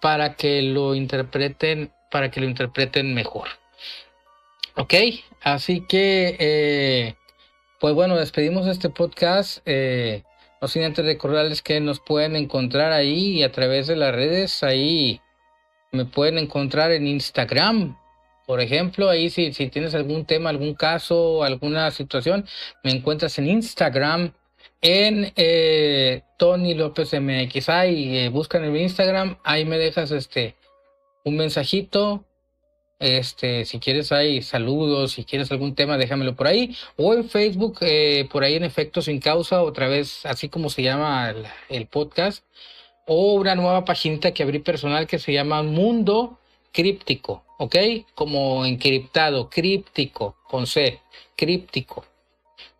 [0.00, 3.46] para que lo interpreten, para que lo interpreten mejor.
[4.74, 4.94] Ok,
[5.44, 7.14] así que, eh,
[7.80, 9.58] pues bueno, despedimos este podcast.
[9.66, 10.22] Eh,
[10.60, 15.20] no sin antes recordarles que nos pueden encontrar ahí a través de las redes, ahí
[15.92, 17.96] me pueden encontrar en Instagram,
[18.48, 22.46] por ejemplo, ahí si, si tienes algún tema, algún caso, alguna situación,
[22.82, 24.32] me encuentras en Instagram,
[24.80, 27.68] en eh, Tony López MX.
[27.68, 30.56] Ahí eh, buscan en Instagram, ahí me dejas este
[31.24, 32.24] un mensajito.
[32.98, 36.76] Este, si quieres ahí saludos, si quieres algún tema, déjamelo por ahí.
[36.96, 40.82] O en Facebook, eh, por ahí en efecto sin causa, otra vez, así como se
[40.82, 41.34] llama
[41.68, 42.44] el podcast
[43.08, 46.38] o una nueva paginita que abrí personal que se llama Mundo
[46.72, 47.76] Críptico, ¿ok?
[48.14, 51.00] Como encriptado, críptico, con C,
[51.34, 52.04] críptico,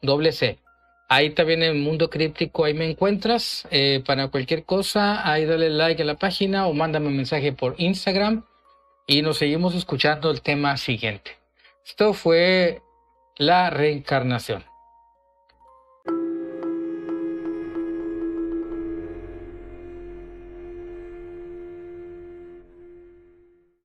[0.03, 0.59] doble C.
[1.09, 3.67] Ahí también en Mundo Críptico, ahí me encuentras.
[3.71, 7.75] Eh, para cualquier cosa, ahí dale like a la página o mándame un mensaje por
[7.79, 8.45] Instagram
[9.11, 11.39] y nos seguimos escuchando el tema siguiente.
[11.85, 12.83] Esto fue
[13.37, 14.68] la reencarnación.